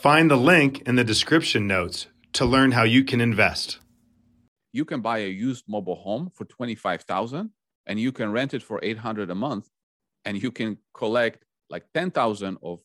Find 0.00 0.30
the 0.30 0.36
link 0.36 0.80
in 0.88 0.96
the 0.96 1.04
description 1.04 1.66
notes 1.66 2.06
to 2.32 2.46
learn 2.46 2.72
how 2.72 2.84
you 2.84 3.04
can 3.04 3.20
invest. 3.20 3.80
You 4.72 4.86
can 4.86 5.02
buy 5.02 5.18
a 5.18 5.28
used 5.28 5.64
mobile 5.68 5.96
home 5.96 6.30
for 6.32 6.46
25,000 6.46 7.50
and 7.86 8.00
you 8.00 8.10
can 8.10 8.32
rent 8.32 8.54
it 8.54 8.62
for 8.62 8.80
800 8.82 9.28
a 9.28 9.34
month 9.34 9.68
and 10.24 10.42
you 10.42 10.50
can 10.52 10.78
collect 10.94 11.44
like 11.68 11.84
10,000 11.92 12.56
of 12.62 12.80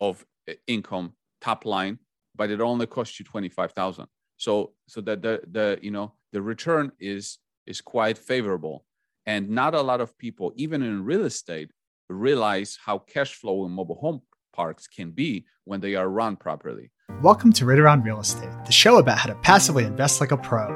of 0.00 0.24
income 0.66 1.12
top 1.42 1.66
line 1.66 1.98
but 2.34 2.50
it 2.50 2.62
only 2.62 2.86
costs 2.86 3.20
you 3.20 3.26
25,000. 3.26 4.06
So 4.38 4.72
so 4.88 5.02
that 5.02 5.20
the 5.20 5.42
the 5.52 5.78
you 5.82 5.90
know 5.90 6.14
the 6.32 6.40
return 6.40 6.92
is 6.98 7.36
is 7.66 7.82
quite 7.82 8.16
favorable 8.16 8.86
and 9.26 9.50
not 9.50 9.74
a 9.74 9.82
lot 9.82 10.00
of 10.00 10.16
people 10.16 10.54
even 10.56 10.82
in 10.82 11.04
real 11.04 11.26
estate 11.26 11.70
realize 12.08 12.78
how 12.82 12.96
cash 12.96 13.34
flow 13.34 13.66
in 13.66 13.72
mobile 13.72 14.00
home 14.00 14.22
parks 14.54 14.86
can 14.86 15.10
be 15.10 15.44
when 15.64 15.80
they 15.80 15.94
are 15.96 16.08
run 16.08 16.36
properly. 16.36 16.90
Welcome 17.20 17.52
to 17.54 17.66
Ritter 17.66 17.88
on 17.88 18.02
Real 18.02 18.20
Estate, 18.20 18.52
the 18.64 18.72
show 18.72 18.98
about 18.98 19.18
how 19.18 19.28
to 19.28 19.34
passively 19.36 19.84
invest 19.84 20.20
like 20.20 20.30
a 20.30 20.36
pro. 20.36 20.68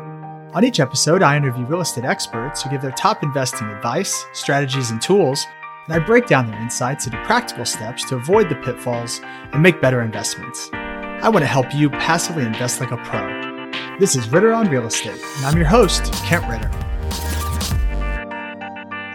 On 0.53 0.65
each 0.65 0.81
episode, 0.81 1.23
I 1.23 1.37
interview 1.37 1.65
real 1.65 1.81
estate 1.81 2.05
experts 2.05 2.63
who 2.63 2.71
give 2.71 2.83
their 2.83 2.91
top 2.91 3.23
investing 3.23 3.69
advice, 3.69 4.25
strategies, 4.33 4.91
and 4.91 5.01
tools, 5.01 5.47
and 5.87 5.95
I 5.95 6.05
break 6.05 6.27
down 6.27 6.51
their 6.51 6.61
insights 6.61 7.07
into 7.07 7.23
practical 7.25 7.65
steps 7.65 8.05
to 8.09 8.17
avoid 8.17 8.49
the 8.49 8.57
pitfalls 8.57 9.21
and 9.53 9.63
make 9.63 9.81
better 9.81 10.03
investments. 10.03 10.71
I 10.73 11.29
want 11.29 11.43
to 11.43 11.47
help 11.47 11.73
you 11.75 11.91
passively 11.91 12.45
invest 12.45 12.81
like 12.81 12.91
a 12.91 12.97
pro. 12.99 13.71
This 14.01 14.17
is 14.17 14.29
Ritter 14.29 14.53
on 14.53 14.69
Real 14.69 14.87
Estate, 14.87 15.21
and 15.37 15.47
I'm 15.47 15.57
your 15.57 15.67
host, 15.67 16.13
Kent 16.25 16.47
Ritter. 16.49 16.71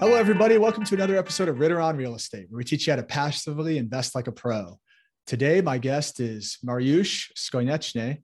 Hello, 0.03 0.17
everybody. 0.17 0.57
Welcome 0.57 0.83
to 0.83 0.95
another 0.95 1.15
episode 1.15 1.47
of 1.47 1.61
Ritter 1.61 1.79
on 1.79 1.95
Real 1.95 2.13
Estate, 2.13 2.47
where 2.49 2.57
we 2.57 2.65
teach 2.65 2.85
you 2.85 2.91
how 2.91 2.97
to 2.97 3.03
passively 3.03 3.77
invest 3.77 4.15
like 4.15 4.27
a 4.27 4.33
pro. 4.33 4.77
Today, 5.25 5.61
my 5.61 5.77
guest 5.77 6.19
is 6.19 6.57
Mariusz 6.61 7.31
Skonieczny, 7.37 8.17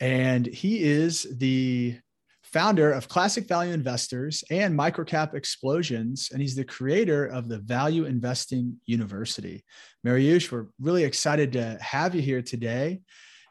and 0.00 0.44
he 0.44 0.82
is 0.82 1.28
the 1.38 1.96
founder 2.42 2.90
of 2.90 3.06
Classic 3.06 3.46
Value 3.46 3.72
Investors 3.72 4.42
and 4.50 4.76
Microcap 4.76 5.34
Explosions, 5.34 6.30
and 6.32 6.42
he's 6.42 6.56
the 6.56 6.64
creator 6.64 7.26
of 7.26 7.48
the 7.48 7.58
Value 7.58 8.06
Investing 8.06 8.80
University. 8.86 9.64
Mariusz, 10.04 10.50
we're 10.50 10.66
really 10.80 11.04
excited 11.04 11.52
to 11.52 11.78
have 11.80 12.12
you 12.12 12.22
here 12.22 12.42
today. 12.42 13.02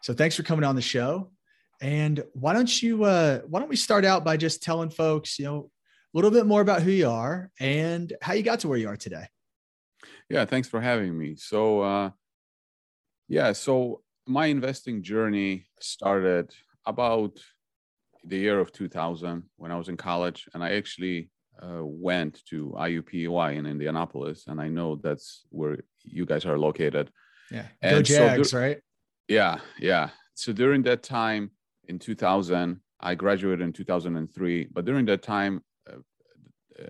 So 0.03 0.13
thanks 0.13 0.35
for 0.35 0.43
coming 0.43 0.65
on 0.65 0.75
the 0.75 0.81
show. 0.81 1.31
And 1.81 2.25
why 2.33 2.51
don't 2.51 2.83
you 2.83 3.05
uh, 3.05 3.39
why 3.47 3.61
don't 3.61 3.69
we 3.69 3.77
start 3.77 4.03
out 4.03 4.25
by 4.25 4.35
just 4.35 4.61
telling 4.61 4.89
folks, 4.89 5.39
you 5.39 5.45
know, 5.45 5.71
little 6.13 6.31
bit 6.31 6.45
more 6.45 6.61
about 6.61 6.81
who 6.81 6.91
you 6.91 7.09
are 7.09 7.51
and 7.59 8.13
how 8.21 8.33
you 8.33 8.43
got 8.43 8.59
to 8.61 8.67
where 8.67 8.77
you 8.77 8.87
are 8.87 8.97
today. 8.97 9.25
Yeah, 10.29 10.45
thanks 10.45 10.67
for 10.67 10.81
having 10.81 11.17
me. 11.17 11.35
So, 11.35 11.81
uh, 11.81 12.09
yeah, 13.27 13.51
so 13.53 14.01
my 14.25 14.47
investing 14.47 15.01
journey 15.01 15.65
started 15.79 16.53
about 16.85 17.39
the 18.25 18.37
year 18.37 18.59
of 18.59 18.71
2000 18.71 19.43
when 19.57 19.71
I 19.71 19.75
was 19.75 19.89
in 19.89 19.97
college, 19.97 20.47
and 20.53 20.63
I 20.63 20.71
actually 20.71 21.29
uh, 21.61 21.83
went 21.83 22.43
to 22.45 22.73
IUPUI 22.77 23.55
in 23.55 23.65
Indianapolis, 23.65 24.45
and 24.47 24.59
I 24.61 24.67
know 24.69 24.95
that's 24.95 25.45
where 25.49 25.77
you 26.03 26.25
guys 26.25 26.45
are 26.45 26.57
located. 26.57 27.11
Yeah, 27.51 27.65
and 27.81 27.97
go 27.97 28.01
Jags, 28.01 28.51
so 28.51 28.59
right? 28.59 28.79
Yeah, 29.27 29.59
yeah. 29.79 30.09
So 30.35 30.53
during 30.53 30.83
that 30.83 31.03
time 31.03 31.51
in 31.87 31.99
2000, 31.99 32.79
I 32.99 33.15
graduated 33.15 33.61
in 33.61 33.73
2003, 33.73 34.67
but 34.71 34.85
during 34.85 35.05
that 35.05 35.21
time, 35.21 35.61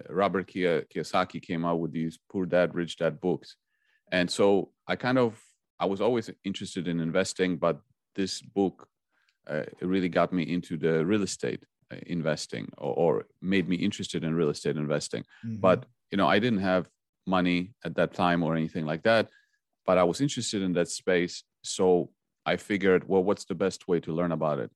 Robert 0.09 0.47
Kiyosaki 0.47 1.41
came 1.41 1.66
out 1.66 1.79
with 1.79 1.91
these 1.91 2.19
Poor 2.31 2.45
Dad 2.45 2.75
Rich 2.75 2.97
Dad 2.97 3.19
books, 3.19 3.55
and 4.11 4.29
so 4.29 4.72
I 4.88 4.95
kind 4.95 5.17
of 5.17 5.39
I 5.79 5.85
was 5.85 6.01
always 6.01 6.29
interested 6.44 6.88
in 6.88 7.00
investing, 7.00 7.57
but 7.57 7.79
this 8.16 8.41
book 8.41 8.88
uh, 9.47 9.63
really 9.81 10.09
got 10.09 10.33
me 10.33 10.44
into 10.44 10.77
the 10.77 11.05
real 11.05 11.23
estate 11.23 11.63
uh, 11.91 11.97
investing 12.07 12.69
or, 12.77 12.94
or, 12.94 13.25
made 13.41 13.67
me 13.67 13.75
interested 13.77 14.23
in 14.23 14.35
real 14.35 14.50
estate 14.50 14.75
investing. 14.75 15.23
Mm-hmm. 15.45 15.55
But 15.55 15.85
you 16.11 16.17
know, 16.17 16.27
I 16.27 16.39
didn't 16.39 16.59
have 16.59 16.89
money 17.25 17.73
at 17.85 17.95
that 17.95 18.13
time 18.13 18.44
or 18.44 18.56
anything 18.56 18.85
like 18.85 19.03
that, 19.03 19.29
but 19.85 19.97
I 19.97 20.03
was 20.03 20.21
interested 20.21 20.61
in 20.61 20.73
that 20.73 20.89
space, 20.89 21.44
so 21.63 22.11
I 22.45 22.57
figured, 22.57 23.07
well, 23.07 23.23
what's 23.23 23.45
the 23.45 23.56
best 23.56 23.88
way 23.88 24.00
to 24.01 24.13
learn 24.13 24.31
about 24.31 24.59
it? 24.59 24.71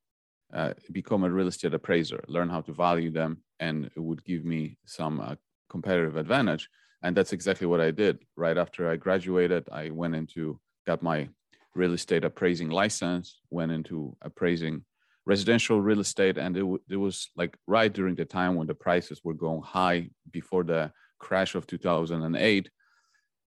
Uh, 0.54 0.74
become 0.92 1.24
a 1.24 1.30
real 1.30 1.48
estate 1.48 1.74
appraiser, 1.74 2.24
learn 2.28 2.48
how 2.48 2.62
to 2.62 2.72
value 2.72 3.10
them, 3.10 3.42
and 3.60 3.86
it 3.86 4.00
would 4.00 4.24
give 4.24 4.46
me 4.46 4.78
some 4.86 5.20
uh, 5.20 5.36
competitive 5.68 6.16
advantage. 6.16 6.70
And 7.02 7.18
that's 7.18 7.34
exactly 7.34 7.66
what 7.66 7.82
I 7.82 7.90
did. 7.90 8.20
Right 8.38 8.58
after 8.58 8.90
I 8.90 8.96
graduated, 8.96 9.68
I 9.72 9.90
went 9.90 10.16
into, 10.16 10.60
got 10.86 11.02
my 11.02 11.28
real 11.76 11.94
estate 11.94 12.24
appraising 12.24 12.70
license, 12.70 13.40
went 13.50 13.72
into 13.72 14.16
appraising 14.22 14.86
residential 15.26 15.82
real 15.82 16.00
estate. 16.00 16.38
And 16.38 16.56
it, 16.56 16.66
it 16.90 16.98
was 16.98 17.30
like 17.36 17.58
right 17.68 17.92
during 17.92 18.16
the 18.16 18.26
time 18.26 18.56
when 18.56 18.68
the 18.68 18.76
prices 18.76 19.22
were 19.24 19.34
going 19.34 19.62
high 19.64 20.10
before 20.32 20.64
the 20.64 20.92
crash 21.20 21.56
of 21.56 21.66
2008. 21.66 22.70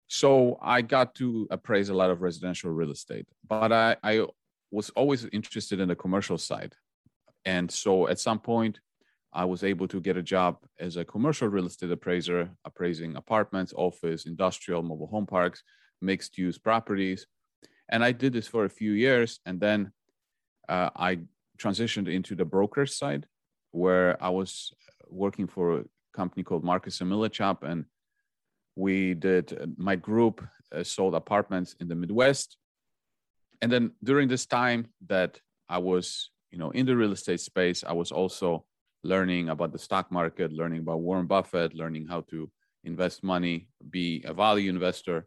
So 0.07 0.59
I 0.63 0.83
got 0.83 1.15
to 1.17 1.49
appraise 1.51 1.89
a 1.89 1.95
lot 1.95 2.11
of 2.11 2.23
residential 2.23 2.71
real 2.71 2.93
estate, 2.93 3.27
but 3.49 3.73
I, 3.73 3.97
I 4.03 4.27
was 4.71 4.91
always 4.91 5.25
interested 5.33 5.81
in 5.81 5.89
the 5.89 5.97
commercial 5.97 6.39
side. 6.39 6.75
And 7.45 7.71
so 7.71 8.09
at 8.09 8.19
some 8.19 8.41
point, 8.41 8.81
I 9.33 9.45
was 9.45 9.65
able 9.65 9.89
to 9.89 10.01
get 10.01 10.17
a 10.17 10.23
job 10.23 10.59
as 10.79 10.97
a 10.97 11.05
commercial 11.05 11.49
real 11.49 11.67
estate 11.67 11.91
appraiser, 11.91 12.51
appraising 12.65 13.17
apartments, 13.17 13.73
office, 13.77 14.27
industrial, 14.27 14.83
mobile 14.83 15.09
home 15.09 15.27
parks, 15.27 15.63
mixed 16.01 16.39
use 16.39 16.57
properties. 16.57 17.27
And 17.91 18.05
I 18.05 18.13
did 18.13 18.33
this 18.33 18.47
for 18.47 18.65
a 18.65 18.71
few 18.71 18.93
years. 18.93 19.41
And 19.45 19.61
then 19.61 19.93
uh, 20.69 20.91
I 20.95 21.19
transitioned 21.59 22.09
into 22.09 22.37
the 22.37 22.45
broker 22.45 22.87
side 22.87 23.27
where 23.73 24.23
I 24.23 24.29
was 24.29 24.73
working 25.09 25.49
for 25.49 25.81
a 25.81 25.85
company 26.15 26.45
called 26.45 26.65
Marcus 26.65 27.01
and 27.01 27.11
Millichap. 27.11 27.65
And 27.65 27.87
we 28.77 29.15
did, 29.15 29.75
my 29.77 29.97
group 29.97 30.47
uh, 30.73 30.85
sold 30.85 31.15
apartments 31.15 31.75
in 31.81 31.89
the 31.89 31.97
Midwest. 31.97 32.57
And 33.61 33.71
then 33.71 33.93
during 34.03 34.29
this 34.29 34.47
time 34.47 34.87
that 35.09 35.41
I 35.69 35.79
was 35.79 36.31
you 36.55 36.61
know 36.61 36.71
in 36.71 36.87
the 36.87 36.97
real 36.97 37.11
estate 37.11 37.41
space 37.41 37.83
i 37.83 37.93
was 37.93 38.13
also 38.13 38.65
learning 39.03 39.49
about 39.49 39.73
the 39.73 39.79
stock 39.87 40.07
market 40.13 40.53
learning 40.53 40.79
about 40.79 41.01
warren 41.01 41.27
buffett 41.27 41.75
learning 41.75 42.07
how 42.07 42.21
to 42.21 42.49
invest 42.85 43.25
money 43.25 43.69
be 43.91 44.23
a 44.27 44.33
value 44.33 44.71
investor. 44.71 45.27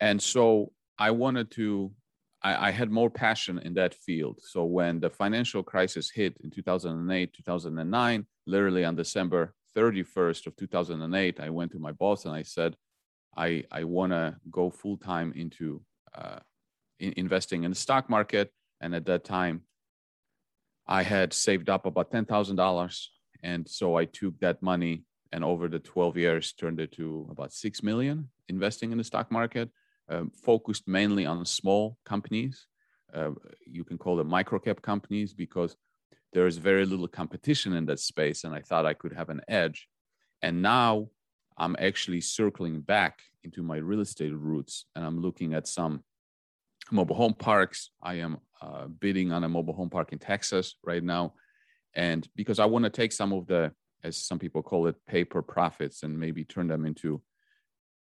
And 0.00 0.20
so 0.20 0.72
i 0.98 1.10
wanted 1.10 1.50
to 1.52 1.92
I, 2.42 2.68
I 2.68 2.70
had 2.70 2.90
more 2.90 3.10
passion 3.10 3.58
in 3.58 3.74
that 3.74 3.94
field. 3.94 4.40
So 4.42 4.64
when 4.64 5.00
the 5.00 5.10
financial 5.10 5.62
crisis 5.62 6.10
hit 6.10 6.36
in 6.42 6.50
2008 6.50 7.32
2009 7.34 8.26
literally 8.46 8.84
on 8.84 8.96
december 8.96 9.54
31st 9.76 10.46
of 10.46 10.56
2008 10.56 11.40
i 11.40 11.50
went 11.50 11.72
to 11.72 11.78
my 11.78 11.92
boss 11.92 12.24
and 12.24 12.34
i 12.34 12.42
said 12.42 12.74
i 13.36 13.64
i 13.70 13.84
want 13.84 14.12
to 14.12 14.36
go 14.50 14.70
full 14.70 14.96
time 14.96 15.32
into 15.36 15.82
uh, 16.14 16.38
in 17.00 17.12
investing 17.16 17.64
in 17.64 17.70
the 17.70 17.82
stock 17.86 18.08
market. 18.08 18.50
And 18.80 18.94
at 18.94 19.06
that 19.06 19.24
time 19.24 19.62
I 20.86 21.02
had 21.02 21.32
saved 21.32 21.68
up 21.68 21.86
about 21.86 22.10
$10,000. 22.10 23.06
And 23.42 23.68
so 23.68 23.96
I 23.96 24.04
took 24.04 24.38
that 24.40 24.62
money 24.62 25.04
and 25.32 25.44
over 25.44 25.68
the 25.68 25.78
12 25.78 26.16
years 26.16 26.52
turned 26.52 26.80
it 26.80 26.92
to 26.92 27.26
about 27.30 27.52
6 27.52 27.82
million 27.82 28.30
investing 28.48 28.92
in 28.92 28.98
the 28.98 29.04
stock 29.04 29.32
market, 29.32 29.70
um, 30.08 30.30
focused 30.30 30.86
mainly 30.86 31.26
on 31.26 31.44
small 31.44 31.98
companies, 32.04 32.66
uh, 33.14 33.30
you 33.66 33.84
can 33.84 33.96
call 33.96 34.16
them 34.16 34.28
microcap 34.28 34.82
companies 34.82 35.32
because 35.32 35.76
there 36.32 36.46
is 36.46 36.58
very 36.58 36.84
little 36.84 37.08
competition 37.08 37.72
in 37.74 37.86
that 37.86 38.00
space, 38.00 38.44
and 38.44 38.54
I 38.54 38.60
thought 38.60 38.86
I 38.86 38.94
could 38.94 39.12
have 39.12 39.28
an 39.28 39.40
edge. 39.48 39.88
And 40.42 40.62
now 40.62 41.08
I'm 41.56 41.76
actually 41.78 42.20
circling 42.20 42.80
back 42.80 43.20
into 43.44 43.62
my 43.62 43.76
real 43.76 44.00
estate 44.00 44.34
roots, 44.34 44.86
and 44.96 45.04
I'm 45.04 45.20
looking 45.20 45.54
at 45.54 45.68
some 45.68 46.02
mobile 46.90 47.16
home 47.16 47.34
parks. 47.34 47.90
I 48.02 48.14
am 48.14 48.38
uh, 48.60 48.86
bidding 48.86 49.32
on 49.32 49.44
a 49.44 49.48
mobile 49.48 49.74
home 49.74 49.90
park 49.90 50.12
in 50.12 50.18
Texas 50.18 50.76
right 50.84 51.02
now, 51.02 51.34
and 51.94 52.26
because 52.36 52.58
I 52.58 52.66
want 52.66 52.84
to 52.84 52.90
take 52.90 53.12
some 53.12 53.32
of 53.32 53.46
the, 53.46 53.72
as 54.02 54.16
some 54.16 54.38
people 54.38 54.62
call 54.62 54.86
it, 54.86 54.96
paper 55.06 55.42
profits, 55.42 56.02
and 56.02 56.18
maybe 56.18 56.44
turn 56.44 56.68
them 56.68 56.84
into 56.84 57.22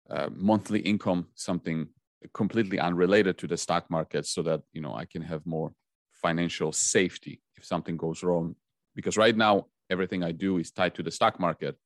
uh, 0.08 0.28
monthly 0.32 0.80
income, 0.80 1.28
something 1.34 1.88
completely 2.34 2.78
unrelated 2.78 3.38
to 3.38 3.46
the 3.46 3.56
stock 3.56 3.90
market 3.90 4.26
so 4.26 4.42
that 4.42 4.60
you 4.72 4.80
know 4.80 4.94
i 4.94 5.04
can 5.04 5.22
have 5.22 5.44
more 5.46 5.72
financial 6.12 6.70
safety 6.72 7.40
if 7.56 7.64
something 7.64 7.96
goes 7.96 8.22
wrong. 8.22 8.54
Because 8.94 9.16
right 9.16 9.36
now 9.36 9.66
everything 9.88 10.22
i 10.22 10.32
do 10.32 10.58
is 10.58 10.70
tied 10.70 10.94
to 10.94 11.02
the 11.02 11.10
stock 11.10 11.40
market 11.40 11.76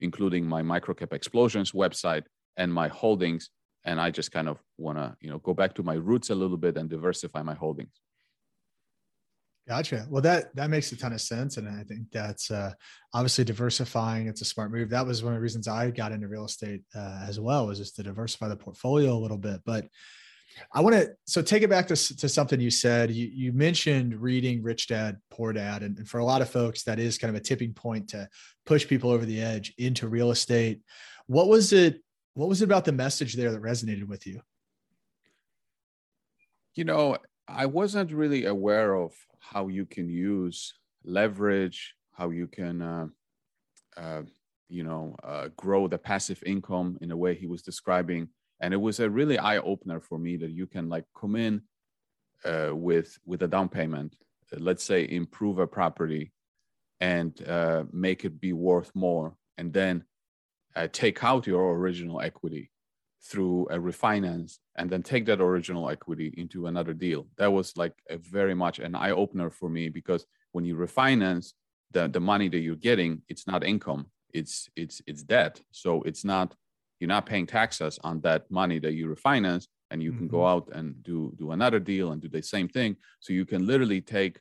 including 0.00 0.46
my 0.46 0.62
microcap 0.62 1.12
explosions 1.12 1.72
website 1.72 2.24
and 2.56 2.72
my 2.72 2.88
holdings 2.88 3.50
and 3.88 4.00
i 4.00 4.10
just 4.10 4.30
kind 4.30 4.48
of 4.48 4.58
want 4.76 4.98
to 4.98 5.16
you 5.20 5.30
know 5.30 5.38
go 5.38 5.54
back 5.54 5.74
to 5.74 5.82
my 5.82 5.94
roots 5.94 6.30
a 6.30 6.34
little 6.34 6.56
bit 6.56 6.76
and 6.76 6.88
diversify 6.90 7.42
my 7.42 7.54
holdings 7.54 8.00
Gotcha. 9.68 10.06
Well, 10.08 10.22
that 10.22 10.56
that 10.56 10.70
makes 10.70 10.90
a 10.92 10.96
ton 10.96 11.12
of 11.12 11.20
sense, 11.20 11.58
and 11.58 11.68
I 11.68 11.82
think 11.82 12.10
that's 12.10 12.50
uh, 12.50 12.72
obviously 13.12 13.44
diversifying. 13.44 14.26
It's 14.26 14.40
a 14.40 14.46
smart 14.46 14.72
move. 14.72 14.88
That 14.88 15.06
was 15.06 15.22
one 15.22 15.34
of 15.34 15.36
the 15.36 15.42
reasons 15.42 15.68
I 15.68 15.90
got 15.90 16.10
into 16.10 16.26
real 16.26 16.46
estate 16.46 16.80
uh, 16.96 17.26
as 17.28 17.38
well, 17.38 17.66
was 17.66 17.76
just 17.76 17.94
to 17.96 18.02
diversify 18.02 18.48
the 18.48 18.56
portfolio 18.56 19.12
a 19.12 19.20
little 19.20 19.36
bit. 19.36 19.60
But 19.66 19.86
I 20.72 20.80
want 20.80 20.96
to 20.96 21.10
so 21.26 21.42
take 21.42 21.62
it 21.62 21.68
back 21.68 21.86
to, 21.88 22.16
to 22.16 22.28
something 22.30 22.58
you 22.58 22.70
said. 22.70 23.10
You, 23.10 23.26
you 23.26 23.52
mentioned 23.52 24.14
reading 24.14 24.62
Rich 24.62 24.88
Dad 24.88 25.18
Poor 25.30 25.52
Dad, 25.52 25.82
and, 25.82 25.98
and 25.98 26.08
for 26.08 26.16
a 26.16 26.24
lot 26.24 26.40
of 26.40 26.48
folks, 26.48 26.82
that 26.84 26.98
is 26.98 27.18
kind 27.18 27.28
of 27.28 27.38
a 27.38 27.44
tipping 27.44 27.74
point 27.74 28.08
to 28.08 28.26
push 28.64 28.88
people 28.88 29.10
over 29.10 29.26
the 29.26 29.42
edge 29.42 29.74
into 29.76 30.08
real 30.08 30.30
estate. 30.30 30.80
What 31.26 31.48
was 31.48 31.74
it? 31.74 32.00
What 32.38 32.48
was 32.48 32.62
it 32.62 32.66
about 32.66 32.84
the 32.84 32.92
message 32.92 33.34
there 33.34 33.50
that 33.50 33.60
resonated 33.60 34.06
with 34.06 34.24
you? 34.24 34.40
You 36.76 36.84
know, 36.84 37.16
I 37.48 37.66
wasn't 37.66 38.12
really 38.12 38.44
aware 38.44 38.94
of 38.94 39.12
how 39.40 39.66
you 39.66 39.84
can 39.84 40.08
use 40.08 40.72
leverage, 41.02 41.96
how 42.12 42.30
you 42.30 42.46
can, 42.46 42.80
uh, 42.80 43.06
uh, 43.96 44.22
you 44.68 44.84
know, 44.84 45.16
uh, 45.24 45.48
grow 45.56 45.88
the 45.88 45.98
passive 45.98 46.40
income 46.46 46.96
in 47.00 47.10
a 47.10 47.16
way 47.16 47.34
he 47.34 47.48
was 47.48 47.62
describing. 47.62 48.28
And 48.60 48.72
it 48.72 48.76
was 48.76 49.00
a 49.00 49.10
really 49.10 49.36
eye 49.36 49.58
opener 49.58 49.98
for 49.98 50.16
me 50.16 50.36
that 50.36 50.52
you 50.52 50.68
can 50.68 50.88
like 50.88 51.06
come 51.20 51.34
in 51.34 51.62
uh, 52.44 52.70
with 52.72 53.18
with 53.26 53.42
a 53.42 53.48
down 53.48 53.68
payment, 53.68 54.14
let's 54.56 54.84
say 54.84 55.08
improve 55.10 55.58
a 55.58 55.66
property, 55.66 56.30
and 57.00 57.32
uh, 57.48 57.82
make 57.92 58.24
it 58.24 58.40
be 58.40 58.52
worth 58.52 58.92
more, 58.94 59.34
and 59.56 59.72
then 59.72 60.04
take 60.86 61.24
out 61.24 61.46
your 61.46 61.76
original 61.76 62.20
equity 62.20 62.70
through 63.22 63.66
a 63.70 63.76
refinance 63.76 64.58
and 64.76 64.88
then 64.88 65.02
take 65.02 65.26
that 65.26 65.40
original 65.40 65.90
equity 65.90 66.32
into 66.36 66.66
another 66.66 66.94
deal. 66.94 67.26
That 67.36 67.52
was 67.52 67.76
like 67.76 67.94
a 68.08 68.16
very 68.16 68.54
much 68.54 68.78
an 68.78 68.94
eye 68.94 69.10
opener 69.10 69.50
for 69.50 69.68
me 69.68 69.88
because 69.88 70.24
when 70.52 70.64
you 70.64 70.76
refinance 70.76 71.52
the, 71.90 72.08
the 72.08 72.20
money 72.20 72.48
that 72.48 72.60
you're 72.60 72.76
getting, 72.76 73.22
it's 73.28 73.46
not 73.46 73.64
income, 73.64 74.06
it's 74.32 74.68
it's 74.76 75.02
it's 75.06 75.22
debt. 75.22 75.60
So 75.72 76.02
it's 76.02 76.24
not 76.24 76.54
you're 77.00 77.08
not 77.08 77.26
paying 77.26 77.46
taxes 77.46 77.98
on 78.04 78.20
that 78.20 78.50
money 78.50 78.78
that 78.80 78.92
you 78.92 79.06
refinance 79.08 79.66
and 79.90 80.02
you 80.02 80.10
mm-hmm. 80.10 80.18
can 80.20 80.28
go 80.28 80.38
mm-hmm. 80.38 80.70
out 80.70 80.76
and 80.76 81.02
do 81.02 81.32
do 81.36 81.52
another 81.52 81.80
deal 81.80 82.12
and 82.12 82.22
do 82.22 82.28
the 82.28 82.42
same 82.42 82.68
thing. 82.68 82.96
So 83.20 83.32
you 83.32 83.44
can 83.44 83.66
literally 83.66 84.00
take 84.00 84.40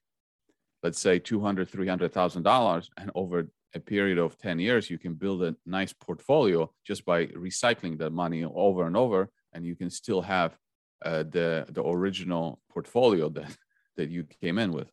let's 0.83 0.99
say 0.99 1.19
200 1.19 1.69
300000 1.69 2.43
dollars 2.43 2.89
and 2.97 3.11
over 3.15 3.47
a 3.75 3.79
period 3.79 4.17
of 4.17 4.37
10 4.37 4.59
years, 4.59 4.89
you 4.89 4.97
can 4.97 5.13
build 5.13 5.43
a 5.43 5.55
nice 5.65 5.93
portfolio 5.93 6.71
just 6.85 7.05
by 7.05 7.27
recycling 7.27 7.97
that 7.99 8.11
money 8.11 8.43
over 8.43 8.85
and 8.87 8.95
over, 8.95 9.29
and 9.53 9.65
you 9.65 9.75
can 9.75 9.89
still 9.89 10.21
have 10.21 10.57
uh, 11.05 11.23
the 11.23 11.65
the 11.69 11.83
original 11.83 12.59
portfolio 12.69 13.29
that 13.37 13.55
that 13.97 14.09
you 14.09 14.25
came 14.41 14.57
in 14.57 14.71
with. 14.71 14.89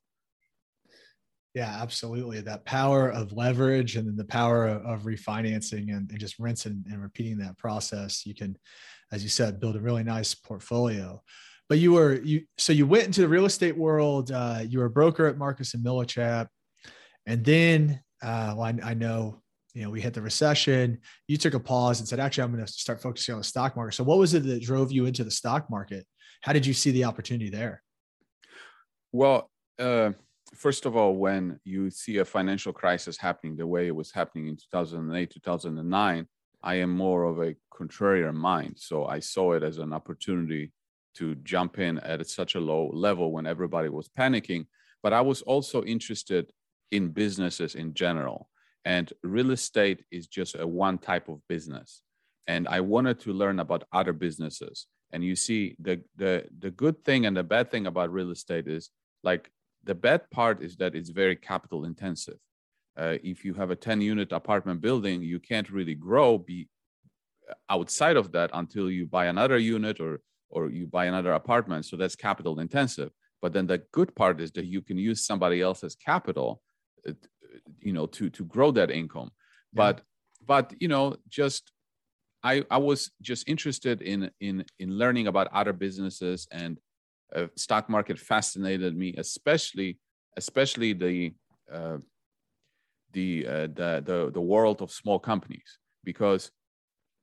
Yeah, 1.55 1.79
absolutely. 1.81 2.41
That 2.41 2.65
power 2.65 3.09
of 3.11 3.33
leverage 3.33 3.95
and 3.95 4.09
then 4.09 4.17
the 4.17 4.25
power 4.25 4.67
of, 4.67 5.03
refinancing 5.03 5.95
and, 5.95 6.11
and, 6.11 6.19
just 6.19 6.41
rinsing 6.41 6.85
and 6.91 7.01
repeating 7.01 7.39
that 7.39 7.57
process. 7.59 8.27
You 8.27 8.35
can, 8.35 8.59
as 9.13 9.23
you 9.23 9.29
said, 9.29 9.61
build 9.61 9.77
a 9.77 9.81
really 9.81 10.03
nice 10.03 10.35
portfolio. 10.35 11.23
But 11.69 11.79
you 11.79 11.93
were 11.93 12.21
you 12.21 12.43
so 12.59 12.73
you 12.73 12.87
went 12.87 13.05
into 13.05 13.21
the 13.21 13.29
real 13.29 13.47
estate 13.47 13.77
world. 13.77 14.33
Uh, 14.33 14.63
you 14.67 14.81
were 14.81 14.87
a 14.87 14.91
broker 14.91 15.27
at 15.27 15.39
Marcus 15.39 15.75
and 15.75 15.85
Millichap, 15.85 16.49
and 17.25 17.45
then 17.45 18.01
uh, 18.25 18.55
well, 18.57 18.63
I, 18.63 18.91
I 18.91 18.95
know 18.95 19.43
you 19.75 19.83
know 19.83 19.91
we 19.91 20.01
hit 20.01 20.15
the 20.15 20.23
recession. 20.23 20.99
You 21.29 21.37
took 21.37 21.55
a 21.55 21.61
pause 21.61 22.01
and 22.01 22.09
said 22.09 22.21
actually 22.21 22.45
i'm 22.45 22.53
going 22.53 22.65
to 22.65 22.73
start 22.73 23.03
focusing 23.03 23.35
on 23.35 23.41
the 23.41 23.45
stock 23.45 23.77
market. 23.77 23.95
So 23.95 24.05
what 24.05 24.19
was 24.19 24.33
it 24.35 24.45
that 24.45 24.63
drove 24.63 24.93
you 24.93 25.07
into 25.07 25.25
the 25.25 25.31
stock 25.31 25.69
market? 25.69 26.07
How 26.43 26.53
did 26.53 26.65
you 26.65 26.75
see 26.75 26.91
the 26.91 27.05
opportunity 27.05 27.51
there? 27.51 27.83
Well 29.13 29.51
uh, 29.79 30.13
first 30.55 30.87
of 30.87 30.97
all 30.97 31.17
when 31.17 31.59
you 31.65 31.91
see 31.91 32.19
a 32.19 32.25
financial 32.25 32.73
crisis 32.73 33.19
happening 33.19 33.57
the 33.57 33.67
way 33.67 33.89
it 33.89 33.97
was 33.97 34.13
happening 34.13 34.47
in 34.47 34.57
2008 34.57 35.31
2009 35.31 36.29
i 36.63 36.75
am 36.77 36.91
more 36.91 37.25
of 37.25 37.41
a 37.41 37.57
contrarian 37.73 38.35
mind. 38.35 38.75
So 38.77 39.07
i 39.07 39.19
saw 39.19 39.53
it 39.53 39.63
as 39.63 39.79
an 39.79 39.93
opportunity 39.93 40.73
to 41.17 41.35
jump 41.37 41.79
in 41.79 41.99
at 41.99 42.27
such 42.29 42.55
a 42.55 42.61
low 42.61 42.91
level 42.93 43.33
when 43.33 43.47
everybody 43.47 43.89
was 43.89 44.09
panicking. 44.09 44.67
But 45.03 45.13
i 45.13 45.21
was 45.21 45.43
also 45.43 45.83
interested 45.83 46.53
in 46.95 47.09
businesses 47.09 47.75
in 47.75 47.93
general. 47.93 48.49
And 48.85 49.13
real 49.23 49.51
estate 49.51 50.05
is 50.11 50.27
just 50.27 50.55
a 50.55 50.67
one 50.67 50.99
type 50.99 51.29
of 51.29 51.41
business. 51.49 52.03
And 52.47 52.69
I 52.69 52.81
wanted 52.81 53.19
to 53.21 53.33
learn 53.33 53.59
about 53.59 53.85
other 53.93 54.13
businesses. 54.13 54.87
And 55.13 55.25
you 55.25 55.37
see, 55.37 55.77
the 55.87 56.01
the 56.17 56.47
the 56.65 56.71
good 56.71 57.05
thing 57.05 57.27
and 57.27 57.37
the 57.37 57.49
bad 57.55 57.71
thing 57.71 57.87
about 57.87 58.13
real 58.13 58.31
estate 58.31 58.69
is 58.69 58.91
like 59.23 59.51
the 59.85 59.95
bad 59.95 60.31
part 60.31 60.63
is 60.63 60.77
that 60.77 60.95
it's 60.95 61.11
very 61.23 61.37
capital 61.37 61.85
intensive. 61.85 62.39
Uh, 62.97 63.17
if 63.23 63.45
you 63.45 63.55
have 63.55 63.71
a 63.71 63.77
10 63.77 64.01
unit 64.01 64.31
apartment 64.33 64.81
building, 64.81 65.23
you 65.23 65.41
can't 65.41 65.71
really 65.71 65.95
grow 65.95 66.39
be 66.39 66.69
outside 67.69 68.17
of 68.17 68.33
that 68.33 68.51
until 68.53 68.91
you 68.91 69.07
buy 69.07 69.27
another 69.27 69.59
unit 69.59 70.01
or 70.01 70.21
or 70.51 70.71
you 70.71 70.87
buy 70.87 71.07
another 71.07 71.33
apartment. 71.33 71.85
So 71.87 71.97
that's 71.97 72.17
capital 72.17 72.61
intensive. 72.61 73.11
But 73.43 73.53
then 73.53 73.67
the 73.67 73.83
good 73.93 74.15
part 74.15 74.41
is 74.41 74.53
that 74.53 74.67
you 74.67 74.81
can 74.81 74.99
use 74.99 75.27
somebody 75.27 75.61
else's 75.61 75.97
capital 75.97 76.63
you 77.81 77.93
know 77.93 78.07
to 78.07 78.31
to 78.31 78.45
grow 78.45 78.71
that 78.71 78.91
income. 78.91 79.31
Yeah. 79.73 79.83
but 79.83 80.03
but 80.47 80.75
you 80.81 80.89
know 80.89 81.17
just 81.29 81.73
i 82.43 82.63
i 82.71 82.79
was 82.79 83.11
just 83.21 83.49
interested 83.49 84.03
in 84.03 84.31
in 84.41 84.65
in 84.79 84.91
learning 84.99 85.27
about 85.27 85.49
other 85.53 85.73
businesses 85.73 86.47
and 86.51 86.79
uh, 87.35 87.47
stock 87.57 87.89
market 87.89 88.19
fascinated 88.19 88.97
me 88.97 89.15
especially 89.19 89.99
especially 90.37 90.93
the 90.93 91.35
uh, 91.73 91.99
the, 93.13 93.47
uh, 93.47 93.69
the 93.79 94.03
the 94.05 94.31
the 94.35 94.41
world 94.41 94.83
of 94.83 94.91
small 94.91 95.19
companies. 95.19 95.79
Because 96.03 96.51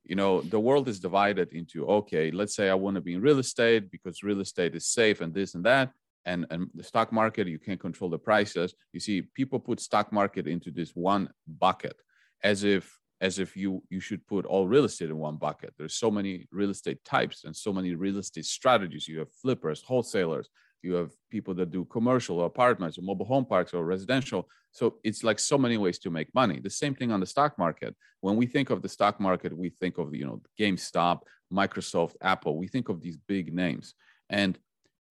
you 0.04 0.16
know 0.16 0.40
the 0.40 0.58
world 0.58 0.88
is 0.88 0.98
divided 0.98 1.52
into 1.52 1.86
okay 1.86 2.30
let's 2.30 2.56
say 2.56 2.68
i 2.68 2.74
want 2.74 2.96
to 2.96 3.00
be 3.00 3.14
in 3.14 3.20
real 3.20 3.38
estate 3.38 3.90
because 3.90 4.22
real 4.22 4.40
estate 4.40 4.74
is 4.74 4.86
safe 4.86 5.20
and 5.20 5.32
this 5.32 5.54
and 5.54 5.64
that 5.64 5.92
and, 6.24 6.46
and 6.50 6.68
the 6.74 6.84
stock 6.84 7.12
market 7.12 7.46
you 7.46 7.58
can't 7.58 7.80
control 7.80 8.10
the 8.10 8.18
prices. 8.18 8.74
You 8.92 9.00
see 9.00 9.22
people 9.22 9.58
put 9.58 9.80
stock 9.80 10.12
market 10.12 10.46
into 10.46 10.70
this 10.70 10.90
one 10.94 11.30
bucket 11.46 11.96
as 12.42 12.64
if 12.64 12.98
as 13.20 13.38
if 13.38 13.56
you 13.56 13.82
you 13.88 14.00
should 14.00 14.26
put 14.26 14.44
all 14.44 14.66
real 14.66 14.84
estate 14.84 15.10
in 15.10 15.18
one 15.18 15.36
bucket. 15.36 15.74
There's 15.78 15.94
so 15.94 16.10
many 16.10 16.46
real 16.50 16.70
estate 16.70 17.04
types 17.04 17.44
and 17.44 17.54
so 17.54 17.72
many 17.72 17.94
real 17.94 18.18
estate 18.18 18.46
strategies. 18.46 19.08
You 19.08 19.20
have 19.20 19.32
flippers 19.32 19.82
wholesalers 19.82 20.48
you 20.82 20.94
have 20.94 21.12
people 21.30 21.54
that 21.54 21.70
do 21.70 21.84
commercial 21.84 22.44
apartments 22.44 22.98
or 22.98 23.02
mobile 23.02 23.24
home 23.24 23.44
parks 23.44 23.72
or 23.72 23.84
residential. 23.84 24.48
So 24.72 24.96
it's 25.04 25.22
like 25.22 25.38
so 25.38 25.56
many 25.56 25.76
ways 25.76 25.98
to 26.00 26.10
make 26.10 26.34
money. 26.34 26.60
The 26.60 26.70
same 26.70 26.94
thing 26.94 27.12
on 27.12 27.20
the 27.20 27.26
stock 27.26 27.58
market. 27.58 27.94
When 28.20 28.36
we 28.36 28.46
think 28.46 28.70
of 28.70 28.82
the 28.82 28.88
stock 28.88 29.20
market 29.20 29.56
we 29.56 29.70
think 29.70 29.98
of 29.98 30.14
you 30.14 30.26
know 30.26 30.42
gamestop 30.58 31.20
microsoft 31.52 32.16
apple. 32.20 32.56
We 32.56 32.66
think 32.66 32.88
of 32.88 33.00
these 33.00 33.16
big 33.16 33.54
names. 33.54 33.94
And 34.30 34.58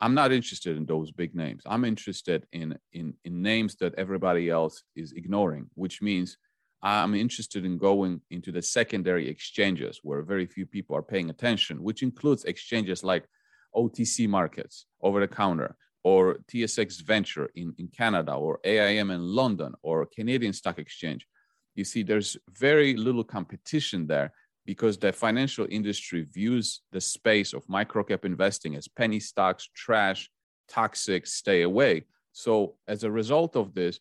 I'm 0.01 0.15
not 0.15 0.31
interested 0.31 0.75
in 0.77 0.85
those 0.85 1.11
big 1.11 1.35
names. 1.35 1.61
I'm 1.65 1.85
interested 1.85 2.45
in 2.51 2.77
in 2.91 3.13
in 3.23 3.41
names 3.41 3.75
that 3.75 3.93
everybody 3.95 4.49
else 4.49 4.83
is 4.95 5.13
ignoring, 5.13 5.69
which 5.75 6.01
means 6.01 6.37
I'm 6.81 7.13
interested 7.13 7.63
in 7.63 7.77
going 7.77 8.21
into 8.31 8.51
the 8.51 8.63
secondary 8.63 9.29
exchanges 9.29 9.99
where 10.01 10.23
very 10.23 10.47
few 10.47 10.65
people 10.65 10.95
are 10.95 11.03
paying 11.03 11.29
attention, 11.29 11.83
which 11.83 12.01
includes 12.01 12.45
exchanges 12.45 13.03
like 13.03 13.25
OTC 13.75 14.27
markets, 14.27 14.85
over 15.01 15.19
the 15.19 15.27
counter, 15.27 15.75
or 16.03 16.39
TSX 16.51 17.03
Venture 17.03 17.51
in, 17.55 17.73
in 17.77 17.87
Canada, 17.87 18.33
or 18.33 18.59
AIM 18.63 19.11
in 19.11 19.21
London, 19.21 19.73
or 19.83 20.07
Canadian 20.07 20.53
Stock 20.53 20.79
Exchange. 20.79 21.27
You 21.75 21.85
see, 21.85 22.01
there's 22.01 22.35
very 22.49 22.95
little 22.95 23.23
competition 23.23 24.07
there 24.07 24.33
because 24.65 24.97
the 24.97 25.11
financial 25.11 25.67
industry 25.69 26.23
views 26.23 26.81
the 26.91 27.01
space 27.01 27.53
of 27.53 27.65
microcap 27.67 28.25
investing 28.25 28.75
as 28.75 28.87
penny 28.87 29.19
stocks, 29.19 29.69
trash, 29.75 30.29
toxic, 30.69 31.25
stay 31.27 31.63
away. 31.63 32.05
So 32.31 32.75
as 32.87 33.03
a 33.03 33.11
result 33.11 33.55
of 33.55 33.73
this, 33.73 33.99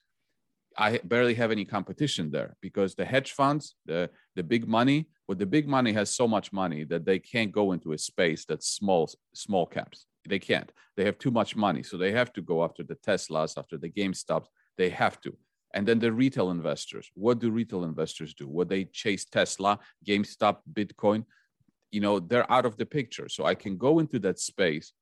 I 0.76 0.98
barely 0.98 1.34
have 1.34 1.50
any 1.50 1.64
competition 1.64 2.30
there 2.30 2.56
because 2.60 2.94
the 2.94 3.04
hedge 3.04 3.32
funds, 3.32 3.74
the 3.86 4.08
the 4.36 4.42
big 4.42 4.68
money, 4.68 5.08
but 5.26 5.38
the 5.38 5.46
big 5.46 5.66
money 5.66 5.92
has 5.92 6.14
so 6.14 6.28
much 6.28 6.52
money 6.52 6.84
that 6.84 7.04
they 7.04 7.18
can't 7.18 7.50
go 7.50 7.72
into 7.72 7.92
a 7.92 7.98
space 7.98 8.44
that's 8.44 8.68
small 8.68 9.10
small 9.34 9.66
caps. 9.66 10.06
They 10.28 10.38
can't. 10.38 10.70
They 10.96 11.04
have 11.04 11.18
too 11.18 11.30
much 11.30 11.56
money, 11.56 11.82
so 11.82 11.96
they 11.96 12.12
have 12.12 12.32
to 12.34 12.42
go 12.42 12.62
after 12.62 12.82
the 12.82 12.96
Teslas, 12.96 13.58
after 13.58 13.78
the 13.78 13.90
GameStops. 13.90 14.46
They 14.76 14.90
have 14.90 15.20
to. 15.22 15.36
And 15.74 15.86
then 15.86 15.98
the 15.98 16.12
retail 16.12 16.50
investors. 16.50 17.10
What 17.14 17.38
do 17.38 17.50
retail 17.50 17.84
investors 17.84 18.34
do? 18.34 18.48
What 18.48 18.68
they 18.68 18.84
chase 18.84 19.24
Tesla, 19.24 19.78
GameStop, 20.06 20.58
Bitcoin. 20.72 21.24
You 21.92 22.00
know, 22.00 22.20
they're 22.20 22.50
out 22.50 22.66
of 22.66 22.76
the 22.76 22.86
picture. 22.86 23.28
So 23.28 23.44
I 23.44 23.54
can 23.54 23.76
go 23.76 23.98
into 23.98 24.18
that 24.20 24.38
space 24.38 24.92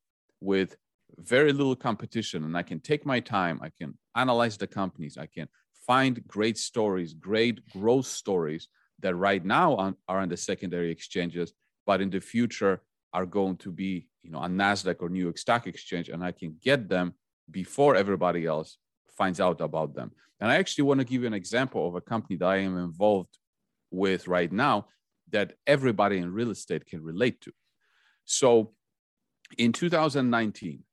with 0.40 0.76
very 1.16 1.52
little 1.52 1.76
competition 1.76 2.44
and 2.44 2.56
I 2.56 2.62
can 2.62 2.80
take 2.80 3.06
my 3.06 3.20
time. 3.20 3.60
I 3.62 3.70
can 3.70 3.96
analyze 4.14 4.56
the 4.56 4.66
companies. 4.66 5.16
I 5.16 5.26
can 5.26 5.48
find 5.86 6.26
great 6.26 6.58
stories, 6.58 7.14
great 7.14 7.66
growth 7.70 8.06
stories 8.06 8.68
that 9.00 9.14
right 9.14 9.44
now 9.44 9.74
on, 9.76 9.96
are 10.08 10.20
on 10.20 10.28
the 10.28 10.36
secondary 10.36 10.90
exchanges, 10.90 11.52
but 11.86 12.00
in 12.00 12.10
the 12.10 12.20
future 12.20 12.82
are 13.12 13.26
going 13.26 13.56
to 13.56 13.70
be, 13.70 14.06
you 14.22 14.30
know, 14.30 14.38
on 14.38 14.56
Nasdaq 14.56 14.96
or 15.00 15.08
New 15.08 15.22
York 15.22 15.38
Stock 15.38 15.66
Exchange, 15.66 16.08
and 16.10 16.22
I 16.22 16.32
can 16.32 16.56
get 16.62 16.88
them 16.88 17.14
before 17.50 17.96
everybody 17.96 18.44
else 18.44 18.76
finds 19.18 19.40
out 19.40 19.60
about 19.60 19.94
them. 19.94 20.12
And 20.40 20.50
I 20.50 20.56
actually 20.56 20.84
want 20.84 21.00
to 21.00 21.04
give 21.04 21.22
you 21.22 21.26
an 21.26 21.34
example 21.34 21.86
of 21.86 21.96
a 21.96 22.00
company 22.00 22.36
that 22.36 22.46
I 22.46 22.58
am 22.58 22.78
involved 22.78 23.36
with 23.90 24.28
right 24.28 24.52
now 24.52 24.86
that 25.30 25.54
everybody 25.66 26.18
in 26.18 26.32
real 26.32 26.50
estate 26.50 26.86
can 26.86 27.02
relate 27.02 27.40
to. 27.42 27.52
So 28.24 28.72
in 29.58 29.72
2019, 29.72 30.84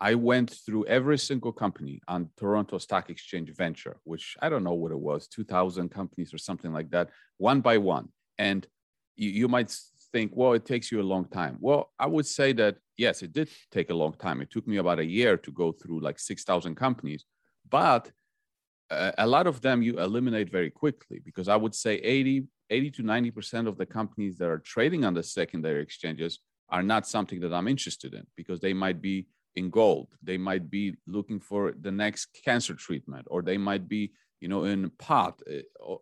I 0.00 0.14
went 0.14 0.50
through 0.64 0.86
every 0.86 1.18
single 1.18 1.52
company 1.52 2.00
on 2.08 2.30
Toronto 2.36 2.78
Stock 2.78 3.08
Exchange 3.10 3.50
Venture, 3.54 3.98
which 4.04 4.36
I 4.42 4.48
don't 4.48 4.64
know 4.64 4.74
what 4.74 4.92
it 4.92 4.98
was, 4.98 5.28
2,000 5.28 5.90
companies 5.90 6.34
or 6.34 6.38
something 6.38 6.72
like 6.72 6.90
that, 6.90 7.10
one 7.38 7.60
by 7.60 7.78
one. 7.78 8.08
And 8.38 8.66
you, 9.14 9.30
you 9.30 9.48
might 9.48 9.74
think, 10.12 10.32
well, 10.34 10.54
it 10.54 10.66
takes 10.66 10.90
you 10.90 11.00
a 11.00 11.10
long 11.14 11.26
time. 11.26 11.56
Well, 11.60 11.90
I 11.98 12.06
would 12.06 12.26
say 12.26 12.52
that, 12.54 12.76
yes, 12.96 13.22
it 13.22 13.32
did 13.32 13.48
take 13.70 13.90
a 13.90 13.94
long 13.94 14.14
time. 14.14 14.40
It 14.40 14.50
took 14.50 14.66
me 14.66 14.78
about 14.78 14.98
a 14.98 15.04
year 15.04 15.36
to 15.36 15.52
go 15.52 15.72
through 15.72 16.00
like 16.00 16.18
6,000 16.18 16.74
companies, 16.74 17.24
but 17.72 18.12
uh, 18.90 19.10
a 19.18 19.26
lot 19.26 19.46
of 19.46 19.62
them 19.62 19.82
you 19.82 19.98
eliminate 19.98 20.50
very 20.50 20.70
quickly 20.70 21.18
because 21.24 21.48
I 21.48 21.56
would 21.56 21.74
say 21.74 21.94
80, 21.96 22.44
80 22.70 22.90
to 22.90 23.02
90% 23.02 23.66
of 23.66 23.78
the 23.78 23.86
companies 23.86 24.36
that 24.36 24.48
are 24.48 24.58
trading 24.58 25.04
on 25.04 25.14
the 25.14 25.22
secondary 25.22 25.82
exchanges 25.82 26.40
are 26.68 26.82
not 26.82 27.08
something 27.08 27.40
that 27.40 27.52
I'm 27.52 27.68
interested 27.68 28.12
in 28.12 28.26
because 28.36 28.60
they 28.60 28.74
might 28.74 29.00
be 29.00 29.26
in 29.56 29.70
gold. 29.70 30.08
They 30.22 30.36
might 30.36 30.70
be 30.70 30.94
looking 31.06 31.40
for 31.40 31.72
the 31.80 31.90
next 31.90 32.26
cancer 32.44 32.74
treatment 32.74 33.26
or 33.30 33.42
they 33.42 33.58
might 33.58 33.88
be 33.88 34.12
you 34.40 34.48
know 34.48 34.64
in 34.64 34.90
pot 34.98 35.40
eh, 35.50 35.62
or 35.80 36.00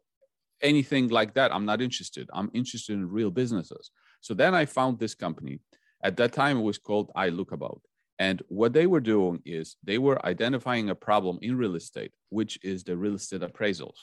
anything 0.60 1.08
like 1.08 1.34
that. 1.34 1.54
I'm 1.54 1.64
not 1.64 1.80
interested. 1.80 2.28
I'm 2.32 2.50
interested 2.52 2.94
in 2.94 3.08
real 3.08 3.30
businesses. 3.30 3.90
So 4.20 4.34
then 4.34 4.54
i 4.54 4.64
found 4.66 4.98
this 4.98 5.14
company. 5.14 5.60
At 6.02 6.16
that 6.16 6.32
time 6.32 6.58
it 6.58 6.62
was 6.62 6.78
called 6.78 7.10
iLookAbout 7.16 7.80
and 8.20 8.42
what 8.48 8.72
they 8.72 8.86
were 8.86 9.00
doing 9.00 9.42
is 9.44 9.76
they 9.82 9.98
were 9.98 10.24
identifying 10.24 10.90
a 10.90 10.94
problem 10.94 11.38
in 11.42 11.56
real 11.56 11.74
estate 11.74 12.12
which 12.28 12.58
is 12.62 12.84
the 12.84 12.96
real 12.96 13.14
estate 13.14 13.40
appraisals 13.40 13.98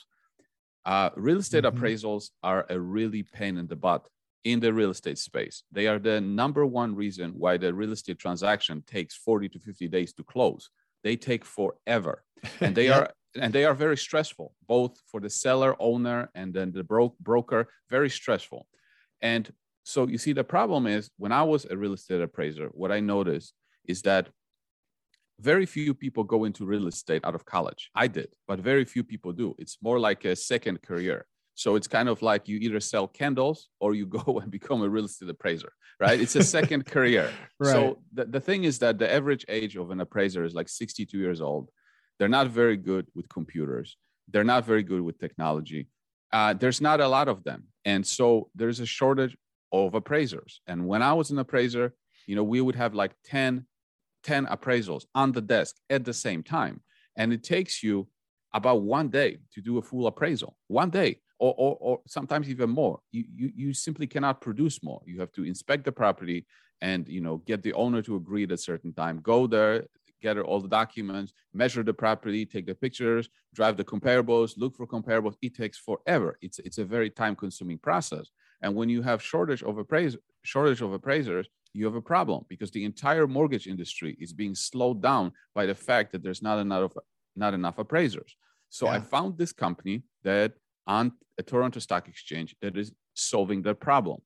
uh, 0.84 1.10
real 1.16 1.38
estate 1.38 1.64
mm-hmm. 1.64 1.78
appraisals 1.78 2.30
are 2.42 2.66
a 2.68 2.78
really 2.78 3.22
pain 3.22 3.56
in 3.58 3.66
the 3.66 3.76
butt 3.76 4.08
in 4.44 4.60
the 4.60 4.72
real 4.72 4.90
estate 4.90 5.18
space. 5.18 5.62
They 5.72 5.86
are 5.86 5.98
the 5.98 6.20
number 6.20 6.64
one 6.64 6.94
reason 6.94 7.32
why 7.36 7.56
the 7.56 7.74
real 7.74 7.92
estate 7.92 8.18
transaction 8.18 8.82
takes 8.86 9.16
40 9.16 9.48
to 9.50 9.58
50 9.58 9.88
days 9.88 10.12
to 10.14 10.24
close. 10.24 10.70
They 11.04 11.16
take 11.16 11.44
forever. 11.44 12.24
And 12.60 12.74
they 12.74 12.88
are 12.88 13.10
and 13.34 13.52
they 13.52 13.64
are 13.66 13.74
very 13.74 13.96
stressful, 13.96 14.54
both 14.66 14.98
for 15.10 15.20
the 15.20 15.28
seller, 15.28 15.76
owner, 15.78 16.30
and 16.34 16.54
then 16.54 16.72
the 16.72 16.82
bro- 16.82 17.14
broker, 17.20 17.68
very 17.90 18.08
stressful. 18.08 18.66
And 19.20 19.52
so 19.84 20.06
you 20.08 20.18
see, 20.18 20.32
the 20.32 20.44
problem 20.44 20.86
is 20.86 21.10
when 21.18 21.32
I 21.32 21.42
was 21.42 21.66
a 21.66 21.76
real 21.76 21.92
estate 21.92 22.22
appraiser, 22.22 22.68
what 22.72 22.90
I 22.90 23.00
noticed 23.00 23.52
is 23.88 24.02
that 24.02 24.28
very 25.40 25.66
few 25.66 25.94
people 25.94 26.24
go 26.24 26.44
into 26.44 26.66
real 26.66 26.86
estate 26.88 27.24
out 27.24 27.34
of 27.34 27.44
college. 27.44 27.90
I 27.94 28.08
did, 28.08 28.28
but 28.46 28.60
very 28.60 28.84
few 28.84 29.04
people 29.04 29.32
do. 29.32 29.54
It's 29.58 29.78
more 29.82 29.98
like 29.98 30.24
a 30.24 30.34
second 30.36 30.82
career. 30.82 31.26
So 31.54 31.74
it's 31.74 31.88
kind 31.88 32.08
of 32.08 32.22
like 32.22 32.46
you 32.46 32.58
either 32.58 32.78
sell 32.78 33.08
candles 33.08 33.68
or 33.80 33.94
you 33.94 34.06
go 34.18 34.38
and 34.40 34.50
become 34.50 34.82
a 34.82 34.88
real 34.88 35.06
estate 35.06 35.28
appraiser, 35.28 35.72
right? 36.00 36.20
It's 36.20 36.36
a 36.36 36.44
second 36.44 36.86
career. 36.94 37.30
Right. 37.58 37.72
So 37.72 37.98
the, 38.12 38.26
the 38.26 38.40
thing 38.40 38.64
is 38.64 38.78
that 38.80 38.98
the 38.98 39.12
average 39.12 39.44
age 39.48 39.76
of 39.76 39.90
an 39.90 40.00
appraiser 40.00 40.44
is 40.44 40.54
like 40.54 40.68
62 40.68 41.18
years 41.18 41.40
old. 41.40 41.70
They're 42.18 42.28
not 42.28 42.48
very 42.48 42.76
good 42.76 43.06
with 43.14 43.28
computers. 43.28 43.96
They're 44.28 44.44
not 44.44 44.64
very 44.64 44.82
good 44.82 45.00
with 45.00 45.18
technology. 45.18 45.88
Uh, 46.32 46.52
there's 46.52 46.80
not 46.80 47.00
a 47.00 47.08
lot 47.08 47.28
of 47.28 47.44
them. 47.44 47.64
And 47.84 48.06
so 48.06 48.50
there's 48.54 48.80
a 48.80 48.86
shortage 48.86 49.36
of 49.72 49.94
appraisers. 49.94 50.60
And 50.66 50.86
when 50.86 51.02
I 51.02 51.12
was 51.12 51.30
an 51.30 51.38
appraiser, 51.38 51.94
you 52.26 52.36
know, 52.36 52.44
we 52.44 52.60
would 52.60 52.76
have 52.76 52.94
like 52.94 53.12
10, 53.24 53.66
10 54.28 54.44
appraisals 54.46 55.04
on 55.14 55.32
the 55.32 55.40
desk 55.40 55.76
at 55.88 56.04
the 56.04 56.12
same 56.12 56.42
time. 56.42 56.82
And 57.16 57.32
it 57.32 57.42
takes 57.42 57.82
you 57.82 58.06
about 58.52 58.82
one 58.82 59.08
day 59.08 59.38
to 59.54 59.62
do 59.62 59.78
a 59.78 59.82
full 59.82 60.06
appraisal, 60.06 60.58
one 60.66 60.90
day 60.90 61.20
or, 61.38 61.54
or, 61.56 61.78
or 61.80 62.00
sometimes 62.06 62.50
even 62.50 62.68
more. 62.68 63.00
You, 63.10 63.24
you, 63.34 63.52
you 63.56 63.72
simply 63.72 64.06
cannot 64.06 64.42
produce 64.42 64.82
more. 64.82 65.00
You 65.06 65.18
have 65.20 65.32
to 65.32 65.44
inspect 65.44 65.86
the 65.86 65.92
property 65.92 66.46
and 66.82 67.08
you 67.08 67.22
know 67.22 67.38
get 67.38 67.62
the 67.62 67.72
owner 67.72 68.02
to 68.02 68.16
agree 68.16 68.44
at 68.44 68.52
a 68.52 68.58
certain 68.58 68.92
time. 68.92 69.20
Go 69.22 69.46
there, 69.46 69.86
gather 70.20 70.44
all 70.44 70.60
the 70.60 70.68
documents, 70.68 71.32
measure 71.54 71.82
the 71.82 71.94
property, 71.94 72.44
take 72.44 72.66
the 72.66 72.74
pictures, 72.74 73.30
drive 73.54 73.78
the 73.78 73.84
comparables, 73.84 74.58
look 74.58 74.76
for 74.76 74.86
comparables. 74.86 75.36
It 75.40 75.56
takes 75.56 75.78
forever. 75.78 76.36
It's 76.42 76.58
it's 76.58 76.78
a 76.78 76.84
very 76.84 77.08
time-consuming 77.08 77.78
process. 77.78 78.26
And 78.60 78.74
when 78.74 78.90
you 78.90 79.00
have 79.02 79.22
shortage 79.22 79.62
of 79.62 79.78
appraise 79.78 80.16
shortage 80.42 80.82
of 80.82 80.92
appraisers, 80.92 81.48
you 81.72 81.84
have 81.84 81.94
a 81.94 82.00
problem 82.00 82.44
because 82.48 82.70
the 82.70 82.84
entire 82.84 83.26
mortgage 83.26 83.66
industry 83.66 84.16
is 84.18 84.32
being 84.32 84.54
slowed 84.54 85.02
down 85.02 85.32
by 85.54 85.66
the 85.66 85.74
fact 85.74 86.12
that 86.12 86.22
there's 86.22 86.42
not 86.42 86.58
enough 86.58 86.92
not 87.36 87.54
enough 87.54 87.78
appraisers. 87.78 88.36
So 88.68 88.86
yeah. 88.86 88.92
I 88.92 89.00
found 89.00 89.38
this 89.38 89.52
company 89.52 90.02
that 90.24 90.52
on 90.86 91.12
a 91.38 91.42
Toronto 91.42 91.78
Stock 91.80 92.08
Exchange 92.08 92.56
that 92.60 92.76
is 92.76 92.92
solving 93.14 93.62
that 93.62 93.80
problem. 93.80 94.20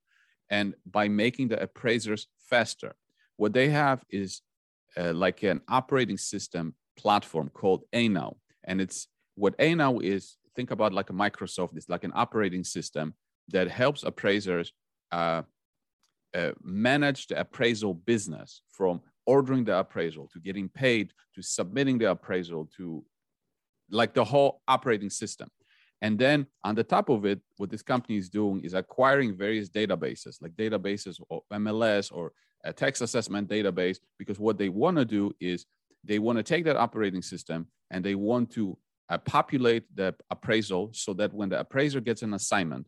And 0.50 0.74
by 0.90 1.08
making 1.08 1.48
the 1.48 1.62
appraisers 1.62 2.26
faster, 2.50 2.94
what 3.36 3.52
they 3.52 3.68
have 3.70 4.02
is 4.10 4.42
uh, 4.96 5.12
like 5.12 5.42
an 5.42 5.60
operating 5.68 6.18
system 6.18 6.74
platform 6.96 7.50
called 7.52 7.84
Anow. 7.92 8.36
And 8.64 8.80
it's 8.80 9.08
what 9.34 9.56
Anow 9.58 10.02
is, 10.02 10.36
think 10.54 10.70
about 10.70 10.92
like 10.92 11.10
a 11.10 11.14
Microsoft, 11.14 11.76
it's 11.76 11.88
like 11.88 12.04
an 12.04 12.12
operating 12.14 12.64
system 12.64 13.14
that 13.48 13.68
helps 13.68 14.02
appraisers 14.02 14.72
uh, 15.10 15.42
manage 16.62 17.26
the 17.26 17.38
appraisal 17.38 17.94
business 17.94 18.62
from 18.72 19.00
ordering 19.26 19.64
the 19.64 19.78
appraisal 19.78 20.28
to 20.32 20.40
getting 20.40 20.68
paid 20.68 21.12
to 21.34 21.42
submitting 21.42 21.98
the 21.98 22.10
appraisal 22.10 22.68
to 22.76 23.04
like 23.90 24.14
the 24.14 24.24
whole 24.24 24.62
operating 24.66 25.10
system. 25.10 25.48
And 26.00 26.18
then 26.18 26.46
on 26.64 26.74
the 26.74 26.82
top 26.82 27.08
of 27.08 27.24
it, 27.24 27.40
what 27.58 27.70
this 27.70 27.82
company 27.82 28.18
is 28.18 28.28
doing 28.28 28.64
is 28.64 28.74
acquiring 28.74 29.36
various 29.36 29.68
databases, 29.68 30.38
like 30.42 30.52
databases 30.52 31.20
or 31.28 31.42
MLS 31.52 32.10
or 32.12 32.32
a 32.64 32.72
tax 32.72 33.00
assessment 33.00 33.48
database, 33.48 33.98
because 34.18 34.38
what 34.38 34.58
they 34.58 34.68
want 34.68 34.96
to 34.96 35.04
do 35.04 35.32
is 35.40 35.66
they 36.02 36.18
want 36.18 36.38
to 36.38 36.42
take 36.42 36.64
that 36.64 36.76
operating 36.76 37.22
system 37.22 37.68
and 37.90 38.04
they 38.04 38.16
want 38.16 38.50
to 38.52 38.76
uh, 39.10 39.18
populate 39.18 39.84
the 39.94 40.14
appraisal 40.30 40.90
so 40.92 41.12
that 41.14 41.32
when 41.32 41.48
the 41.48 41.60
appraiser 41.60 42.00
gets 42.00 42.22
an 42.22 42.34
assignment, 42.34 42.86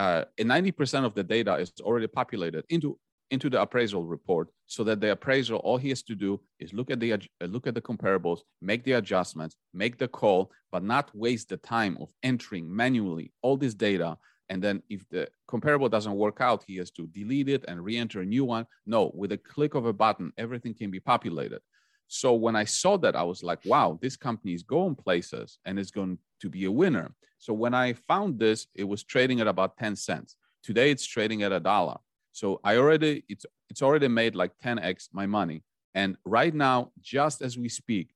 uh, 0.00 0.24
90% 0.40 1.04
of 1.04 1.14
the 1.14 1.22
data 1.22 1.56
is 1.56 1.72
already 1.82 2.06
populated 2.06 2.64
into 2.70 2.98
into 3.30 3.48
the 3.48 3.60
appraisal 3.60 4.04
report 4.04 4.48
so 4.66 4.82
that 4.82 5.00
the 5.00 5.12
appraiser 5.12 5.54
all 5.54 5.76
he 5.76 5.90
has 5.90 6.02
to 6.02 6.16
do 6.16 6.40
is 6.58 6.72
look 6.72 6.90
at 6.90 6.98
the 6.98 7.12
uh, 7.12 7.18
look 7.42 7.66
at 7.66 7.74
the 7.74 7.86
comparables 7.90 8.40
make 8.60 8.82
the 8.82 8.94
adjustments 9.00 9.54
make 9.72 9.98
the 9.98 10.08
call 10.08 10.50
but 10.72 10.82
not 10.82 11.14
waste 11.14 11.48
the 11.50 11.56
time 11.58 11.98
of 12.00 12.08
entering 12.22 12.64
manually 12.82 13.30
all 13.42 13.56
this 13.58 13.74
data. 13.74 14.16
And 14.48 14.60
then 14.64 14.82
if 14.88 15.08
the 15.10 15.28
comparable 15.46 15.88
doesn't 15.88 16.22
work 16.24 16.38
out 16.40 16.64
he 16.66 16.76
has 16.78 16.90
to 16.92 17.06
delete 17.18 17.50
it 17.50 17.64
and 17.68 17.84
re-enter 17.84 18.20
a 18.22 18.32
new 18.36 18.44
one. 18.44 18.64
No 18.86 19.12
with 19.14 19.32
a 19.32 19.38
click 19.52 19.74
of 19.74 19.84
a 19.84 19.92
button 19.92 20.32
everything 20.38 20.74
can 20.74 20.90
be 20.90 21.00
populated. 21.12 21.60
So 22.08 22.28
when 22.44 22.56
i 22.56 22.64
saw 22.64 22.96
that 23.04 23.14
i 23.22 23.24
was 23.30 23.40
like 23.50 23.60
wow 23.72 23.98
this 24.02 24.16
company 24.16 24.54
is 24.54 24.64
going 24.76 24.96
places 24.96 25.58
and 25.66 25.78
is 25.78 25.92
going 25.98 26.18
to 26.40 26.48
be 26.48 26.64
a 26.64 26.72
winner 26.72 27.12
so 27.38 27.52
when 27.52 27.74
i 27.74 27.92
found 27.92 28.38
this 28.38 28.66
it 28.74 28.84
was 28.84 29.02
trading 29.04 29.40
at 29.40 29.46
about 29.46 29.76
10 29.76 29.96
cents 29.96 30.36
today 30.62 30.90
it's 30.90 31.06
trading 31.06 31.42
at 31.42 31.52
a 31.52 31.60
dollar 31.60 31.98
so 32.32 32.60
I 32.64 32.76
already 32.76 33.24
it's 33.28 33.46
it's 33.68 33.82
already 33.82 34.08
made 34.08 34.34
like 34.34 34.52
10x 34.64 35.08
my 35.12 35.26
money. 35.26 35.62
And 35.94 36.16
right 36.24 36.54
now, 36.54 36.92
just 37.00 37.42
as 37.42 37.58
we 37.58 37.68
speak, 37.68 38.14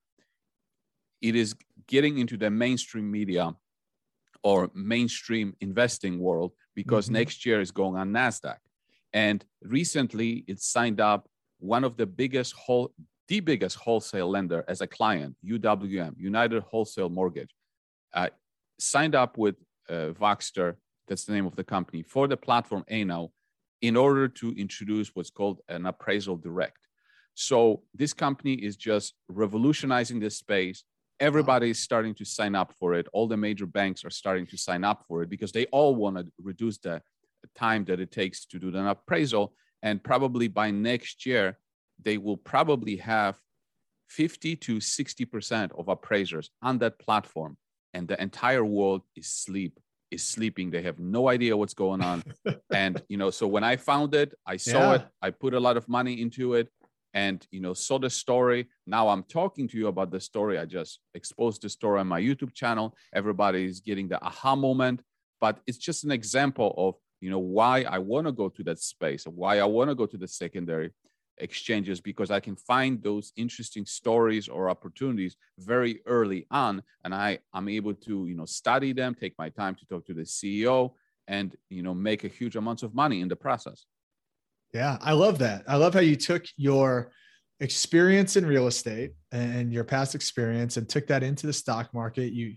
it 1.20 1.34
is 1.34 1.54
getting 1.88 2.18
into 2.18 2.36
the 2.36 2.50
mainstream 2.50 3.10
media 3.10 3.54
or 4.42 4.70
mainstream 4.74 5.54
investing 5.60 6.18
world 6.18 6.52
because 6.74 7.06
mm-hmm. 7.06 7.14
next 7.14 7.44
year 7.44 7.60
is 7.60 7.70
going 7.70 7.96
on 7.96 8.12
Nasdaq. 8.12 8.58
And 9.12 9.44
recently, 9.62 10.44
it 10.46 10.60
signed 10.60 11.00
up 11.00 11.28
one 11.58 11.84
of 11.84 11.96
the 11.96 12.06
biggest 12.06 12.52
whole 12.54 12.92
the 13.26 13.40
biggest 13.40 13.76
wholesale 13.76 14.28
lender 14.28 14.64
as 14.68 14.82
a 14.82 14.86
client, 14.86 15.34
UWM, 15.44 16.12
United 16.18 16.62
Wholesale 16.62 17.08
Mortgage, 17.08 17.54
uh, 18.14 18.28
signed 18.78 19.14
up 19.14 19.37
with 19.37 19.56
uh, 19.88 20.11
Voxtur, 20.18 20.76
that's 21.09 21.25
the 21.25 21.33
name 21.33 21.47
of 21.47 21.56
the 21.56 21.64
company, 21.64 22.02
for 22.02 22.26
the 22.28 22.37
platform 22.37 22.85
Anow 22.90 23.30
in 23.83 23.97
order 23.97 24.28
to 24.28 24.52
introduce 24.52 25.11
what's 25.14 25.30
called 25.30 25.61
an 25.68 25.87
appraisal 25.87 26.37
direct. 26.37 26.78
So 27.35 27.83
this 27.92 28.12
company 28.12 28.54
is 28.54 28.76
just 28.76 29.14
revolutionizing 29.28 30.21
this 30.21 30.38
space. 30.38 30.85
Everybody 31.21 31.71
is 31.71 31.80
starting 31.80 32.14
to 32.14 32.25
sign 32.25 32.54
up 32.54 32.73
for 32.78 32.94
it. 32.94 33.06
All 33.12 33.28
the 33.28 33.37
major 33.37 33.66
banks 33.66 34.04
are 34.04 34.11
starting 34.11 34.47
to 34.47 34.56
sign 34.56 34.85
up 34.85 35.04
for 35.06 35.23
it 35.23 35.28
because 35.28 35.52
they 35.52 35.66
all 35.66 35.94
want 35.94 36.16
to 36.16 36.26
reduce 36.42 36.78
the 36.78 37.02
time 37.54 37.85
that 37.85 38.00
it 38.00 38.11
takes 38.11 38.47
to 38.47 38.59
do 38.59 38.68
an 38.68 38.87
appraisal. 38.87 39.52
And 39.83 40.02
probably 40.02 40.49
by 40.49 40.71
next 40.71 41.26
year, 41.26 41.59
they 42.02 42.18
will 42.18 42.37
probably 42.37 42.97
have 42.97 43.38
50 44.09 44.56
to 44.56 44.76
60% 44.76 45.78
of 45.78 45.88
appraisers 45.88 46.50
on 46.62 46.78
that 46.78 46.99
platform. 46.99 47.56
And 47.94 48.06
the 48.06 48.20
entire 48.20 48.64
world 48.64 49.02
is 49.16 49.28
sleep 49.28 49.80
is 50.10 50.22
sleeping. 50.24 50.70
They 50.70 50.82
have 50.82 50.98
no 50.98 51.28
idea 51.28 51.56
what's 51.56 51.74
going 51.74 52.02
on. 52.02 52.22
and 52.72 53.02
you 53.08 53.16
know, 53.16 53.30
so 53.30 53.46
when 53.46 53.64
I 53.64 53.76
found 53.76 54.14
it, 54.14 54.34
I 54.46 54.56
saw 54.56 54.90
yeah. 54.90 54.94
it, 54.94 55.06
I 55.22 55.30
put 55.30 55.54
a 55.54 55.60
lot 55.60 55.76
of 55.76 55.88
money 55.88 56.20
into 56.20 56.54
it 56.54 56.68
and 57.14 57.46
you 57.52 57.60
know 57.60 57.72
saw 57.72 57.98
the 57.98 58.10
story 58.10 58.66
now 58.86 59.08
i'm 59.08 59.22
talking 59.22 59.66
to 59.68 59.78
you 59.78 59.86
about 59.86 60.10
the 60.10 60.20
story 60.20 60.58
i 60.58 60.64
just 60.64 60.98
exposed 61.14 61.62
the 61.62 61.68
story 61.68 62.00
on 62.00 62.06
my 62.06 62.20
youtube 62.20 62.52
channel 62.52 62.94
everybody 63.14 63.64
is 63.64 63.80
getting 63.80 64.08
the 64.08 64.22
aha 64.22 64.54
moment 64.54 65.00
but 65.40 65.60
it's 65.66 65.78
just 65.78 66.04
an 66.04 66.10
example 66.10 66.74
of 66.76 66.94
you 67.20 67.30
know 67.30 67.38
why 67.38 67.82
i 67.88 67.98
want 67.98 68.26
to 68.26 68.32
go 68.32 68.48
to 68.48 68.62
that 68.64 68.80
space 68.80 69.24
why 69.26 69.60
i 69.60 69.64
want 69.64 69.88
to 69.88 69.94
go 69.94 70.06
to 70.06 70.18
the 70.18 70.28
secondary 70.28 70.90
exchanges 71.38 72.00
because 72.00 72.30
i 72.30 72.40
can 72.40 72.56
find 72.56 73.02
those 73.02 73.32
interesting 73.36 73.84
stories 73.84 74.48
or 74.48 74.70
opportunities 74.70 75.36
very 75.58 76.00
early 76.06 76.46
on 76.50 76.82
and 77.04 77.14
i 77.14 77.38
i'm 77.52 77.68
able 77.68 77.94
to 77.94 78.26
you 78.26 78.34
know 78.34 78.44
study 78.44 78.92
them 78.92 79.14
take 79.14 79.34
my 79.38 79.48
time 79.48 79.74
to 79.74 79.86
talk 79.86 80.04
to 80.06 80.14
the 80.14 80.22
ceo 80.22 80.92
and 81.28 81.56
you 81.70 81.82
know 81.82 81.94
make 81.94 82.24
a 82.24 82.28
huge 82.28 82.56
amounts 82.56 82.82
of 82.82 82.94
money 82.94 83.20
in 83.20 83.28
the 83.28 83.36
process 83.36 83.86
yeah, 84.74 84.98
I 85.00 85.12
love 85.12 85.38
that. 85.38 85.62
I 85.68 85.76
love 85.76 85.94
how 85.94 86.00
you 86.00 86.16
took 86.16 86.44
your 86.56 87.12
experience 87.60 88.36
in 88.36 88.44
real 88.44 88.66
estate 88.66 89.12
and 89.30 89.72
your 89.72 89.84
past 89.84 90.16
experience 90.16 90.76
and 90.76 90.88
took 90.88 91.06
that 91.06 91.22
into 91.22 91.46
the 91.46 91.52
stock 91.52 91.94
market. 91.94 92.32
You, 92.32 92.56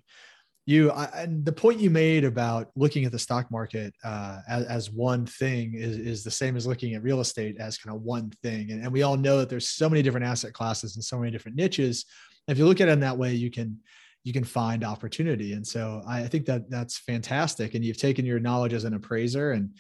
you, 0.68 0.92
I, 0.92 1.06
and 1.16 1.46
the 1.46 1.52
point 1.54 1.80
you 1.80 1.90
made 1.90 2.26
about 2.26 2.72
looking 2.76 3.06
at 3.06 3.14
the 3.14 3.18
stock 3.18 3.50
market 3.50 3.94
uh, 4.04 4.40
as, 4.50 4.66
as, 4.66 4.92
one 4.92 5.26
thing 5.26 5.76
is, 5.76 5.98
is 5.98 6.24
the 6.26 6.30
same 6.30 6.58
as 6.58 6.68
looking 6.68 6.94
at 6.94 7.02
real 7.02 7.22
estate 7.22 7.56
as 7.58 7.78
kind 7.78 7.96
of 7.96 8.02
one 8.02 8.32
thing. 8.44 8.72
And, 8.72 8.84
and 8.84 8.92
we 8.92 9.02
all 9.02 9.16
know 9.16 9.38
that 9.38 9.50
there's 9.50 9.70
so 9.70 9.90
many 9.90 10.02
different 10.02 10.26
asset 10.26 10.52
classes 10.52 10.98
and 10.98 11.04
so 11.04 11.18
many 11.18 11.32
different 11.32 11.56
niches. 11.56 12.06
If 12.50 12.58
you 12.58 12.66
look 12.66 12.82
at 12.82 12.90
it 12.90 12.92
in 12.92 13.00
that 13.00 13.18
way, 13.18 13.34
you 13.34 13.50
can 13.50 13.80
you 14.26 14.34
can 14.34 14.44
find 14.44 14.84
opportunity. 14.84 15.54
And 15.54 15.66
so 15.66 16.04
I 16.06 16.28
think 16.28 16.46
that 16.48 16.70
that's 16.70 16.98
fantastic. 16.98 17.74
And 17.74 17.86
you've 17.86 17.98
taken 17.98 18.26
your 18.26 18.42
knowledge 18.42 18.74
as 18.74 18.84
an 18.84 18.94
appraiser 18.94 19.52
and 19.54 19.72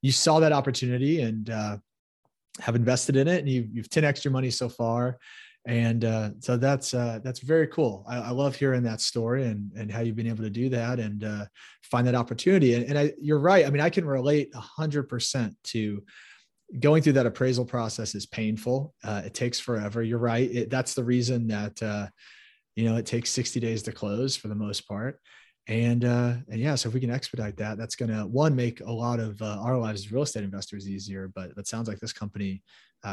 you 0.00 0.12
saw 0.12 0.40
that 0.40 0.52
opportunity 0.52 1.20
and 1.20 1.50
uh, 1.50 1.76
have 2.60 2.74
invested 2.74 3.16
in 3.16 3.28
it, 3.28 3.38
and 3.38 3.48
you've, 3.48 3.68
you've 3.70 3.90
10 3.90 4.04
extra 4.04 4.30
money 4.30 4.50
so 4.50 4.68
far. 4.68 5.18
And 5.64 6.04
uh, 6.04 6.30
so 6.40 6.56
that's 6.56 6.92
uh, 6.92 7.20
that's 7.22 7.38
very 7.38 7.68
cool. 7.68 8.04
I, 8.08 8.16
I, 8.16 8.30
love 8.30 8.56
hearing 8.56 8.82
that 8.82 9.00
story 9.00 9.44
and 9.44 9.70
and 9.76 9.92
how 9.92 10.00
you've 10.00 10.16
been 10.16 10.26
able 10.26 10.42
to 10.42 10.50
do 10.50 10.68
that 10.70 10.98
and 10.98 11.22
uh, 11.22 11.46
find 11.82 12.04
that 12.08 12.16
opportunity. 12.16 12.74
And, 12.74 12.84
and 12.86 12.98
I, 12.98 13.12
you're 13.20 13.38
right. 13.38 13.64
I 13.64 13.70
mean, 13.70 13.80
I 13.80 13.88
can 13.88 14.04
relate 14.04 14.52
hundred 14.54 15.04
percent 15.04 15.56
to 15.64 16.02
going 16.80 17.00
through 17.02 17.12
that 17.12 17.26
appraisal 17.26 17.64
process 17.64 18.16
is 18.16 18.26
painful. 18.26 18.92
Uh, 19.04 19.22
it 19.24 19.34
takes 19.34 19.60
forever. 19.60 20.02
You're 20.02 20.18
right. 20.18 20.50
It, 20.50 20.70
that's 20.70 20.94
the 20.94 21.04
reason 21.04 21.46
that 21.48 21.80
uh, 21.80 22.08
you 22.74 22.88
know 22.88 22.96
it 22.96 23.06
takes 23.06 23.30
60 23.30 23.60
days 23.60 23.82
to 23.84 23.92
close 23.92 24.36
for 24.36 24.48
the 24.48 24.54
most 24.54 24.88
part 24.88 25.20
and 25.68 26.04
uh 26.04 26.34
and 26.48 26.60
yeah 26.60 26.74
so 26.74 26.88
if 26.88 26.94
we 26.94 27.00
can 27.00 27.10
expedite 27.10 27.56
that 27.56 27.78
that's 27.78 27.94
gonna 27.94 28.26
one 28.26 28.56
make 28.56 28.80
a 28.80 28.90
lot 28.90 29.20
of 29.20 29.40
our 29.42 29.78
lives 29.78 30.06
as 30.06 30.12
real 30.12 30.22
estate 30.22 30.42
investors 30.42 30.88
easier 30.88 31.30
but 31.34 31.52
it 31.56 31.68
sounds 31.68 31.86
like 31.86 32.00
this 32.00 32.12
company 32.12 32.62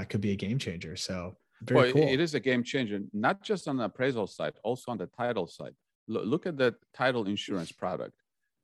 could 0.07 0.21
be 0.21 0.31
a 0.31 0.35
game 0.35 0.57
changer 0.57 0.95
so 0.95 1.35
very 1.61 1.93
well, 1.93 1.93
cool. 1.93 2.07
it 2.07 2.19
is 2.19 2.33
a 2.33 2.39
game 2.39 2.63
changer 2.63 2.99
not 3.13 3.41
just 3.43 3.67
on 3.67 3.77
the 3.77 3.85
appraisal 3.85 4.27
side 4.27 4.53
also 4.63 4.91
on 4.91 4.97
the 4.97 5.07
title 5.07 5.47
side. 5.47 5.75
L- 6.09 6.25
look 6.25 6.45
at 6.45 6.57
the 6.57 6.75
title 6.93 7.25
insurance 7.25 7.71
product. 7.71 8.15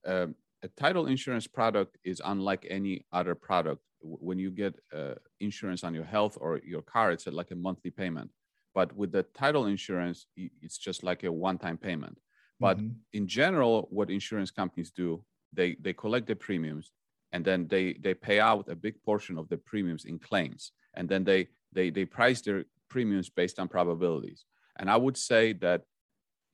Um, 0.05 0.35
a 0.63 0.67
title 0.69 1.07
insurance 1.07 1.47
product 1.47 1.97
is 2.03 2.21
unlike 2.23 2.65
any 2.69 3.05
other 3.11 3.35
product. 3.35 3.81
When 4.01 4.39
you 4.39 4.51
get 4.51 4.75
uh, 4.93 5.15
insurance 5.39 5.83
on 5.83 5.93
your 5.93 6.03
health 6.03 6.37
or 6.39 6.61
your 6.63 6.81
car 6.81 7.11
it's 7.11 7.27
like 7.27 7.51
a 7.51 7.55
monthly 7.55 7.91
payment. 7.91 8.31
But 8.73 8.95
with 8.95 9.11
the 9.11 9.23
title 9.23 9.65
insurance 9.65 10.27
it's 10.35 10.77
just 10.77 11.03
like 11.03 11.23
a 11.23 11.31
one-time 11.31 11.77
payment. 11.77 12.17
But 12.59 12.77
mm-hmm. 12.77 12.93
in 13.13 13.27
general, 13.27 13.87
what 13.89 14.09
insurance 14.09 14.51
companies 14.51 14.91
do, 14.91 15.23
they 15.51 15.75
they 15.81 15.93
collect 15.93 16.27
the 16.27 16.35
premiums 16.35 16.91
and 17.35 17.43
then 17.43 17.67
they 17.67 17.93
they 18.01 18.13
pay 18.13 18.39
out 18.39 18.69
a 18.69 18.75
big 18.75 18.95
portion 19.03 19.37
of 19.37 19.49
the 19.49 19.57
premiums 19.57 20.05
in 20.05 20.17
claims, 20.19 20.71
and 20.93 21.09
then 21.09 21.25
they 21.25 21.49
they 21.73 21.89
they 21.89 22.05
price 22.05 22.39
their 22.41 22.63
premiums 22.89 23.29
based 23.29 23.59
on 23.59 23.67
probabilities. 23.67 24.45
And 24.77 24.89
I 24.89 24.97
would 24.97 25.17
say 25.17 25.53
that 25.53 25.81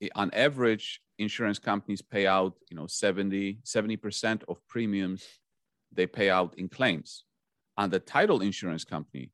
eh, 0.02 0.10
on 0.16 0.32
average, 0.34 1.02
insurance 1.18 1.60
companies 1.60 2.02
pay 2.02 2.26
out 2.26 2.54
you 2.70 2.76
know 2.76 2.88
70 2.88 3.60
70% 3.64 4.44
of 4.48 4.58
premiums 4.68 5.24
they 5.92 6.08
pay 6.08 6.30
out 6.30 6.54
in 6.58 6.70
claims. 6.70 7.26
On 7.78 7.90
the 7.90 8.00
title 8.00 8.42
insurance 8.42 8.84
company, 8.84 9.32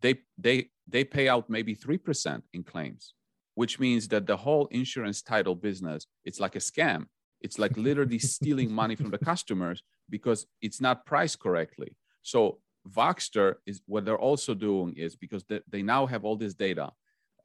they 0.00 0.16
they 0.38 0.70
they 0.86 1.04
pay 1.04 1.28
out 1.28 1.48
maybe 1.48 1.74
3% 1.74 2.42
in 2.52 2.62
claims 2.62 3.14
which 3.54 3.78
means 3.78 4.08
that 4.08 4.26
the 4.26 4.36
whole 4.36 4.66
insurance 4.66 5.22
title 5.22 5.54
business 5.54 6.06
it's 6.24 6.40
like 6.40 6.56
a 6.56 6.58
scam 6.70 7.06
it's 7.40 7.58
like 7.58 7.76
literally 7.76 8.18
stealing 8.18 8.70
money 8.70 8.96
from 8.96 9.10
the 9.10 9.18
customers 9.30 9.82
because 10.10 10.46
it's 10.60 10.80
not 10.80 11.06
priced 11.06 11.38
correctly 11.40 11.96
so 12.22 12.58
voxtur 12.88 13.54
is 13.66 13.80
what 13.86 14.04
they're 14.04 14.18
also 14.18 14.54
doing 14.54 14.94
is 14.96 15.16
because 15.16 15.44
they, 15.44 15.60
they 15.68 15.82
now 15.82 16.06
have 16.06 16.24
all 16.24 16.36
this 16.36 16.54
data 16.54 16.90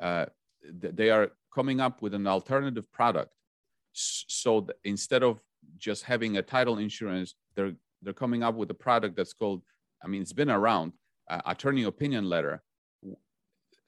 uh, 0.01 0.25
they 0.73 1.09
are 1.09 1.31
coming 1.53 1.79
up 1.79 2.01
with 2.01 2.13
an 2.13 2.27
alternative 2.27 2.91
product 2.91 3.31
so 3.93 4.67
instead 4.83 5.23
of 5.23 5.39
just 5.77 6.03
having 6.03 6.37
a 6.37 6.41
title 6.41 6.77
insurance 6.77 7.35
they're 7.55 7.73
they're 8.01 8.13
coming 8.13 8.43
up 8.43 8.55
with 8.55 8.69
a 8.71 8.73
product 8.73 9.15
that's 9.15 9.33
called 9.33 9.61
i 10.03 10.07
mean 10.07 10.21
it's 10.21 10.33
been 10.33 10.49
around 10.49 10.91
uh, 11.29 11.41
attorney 11.45 11.83
opinion 11.83 12.25
letter 12.25 12.61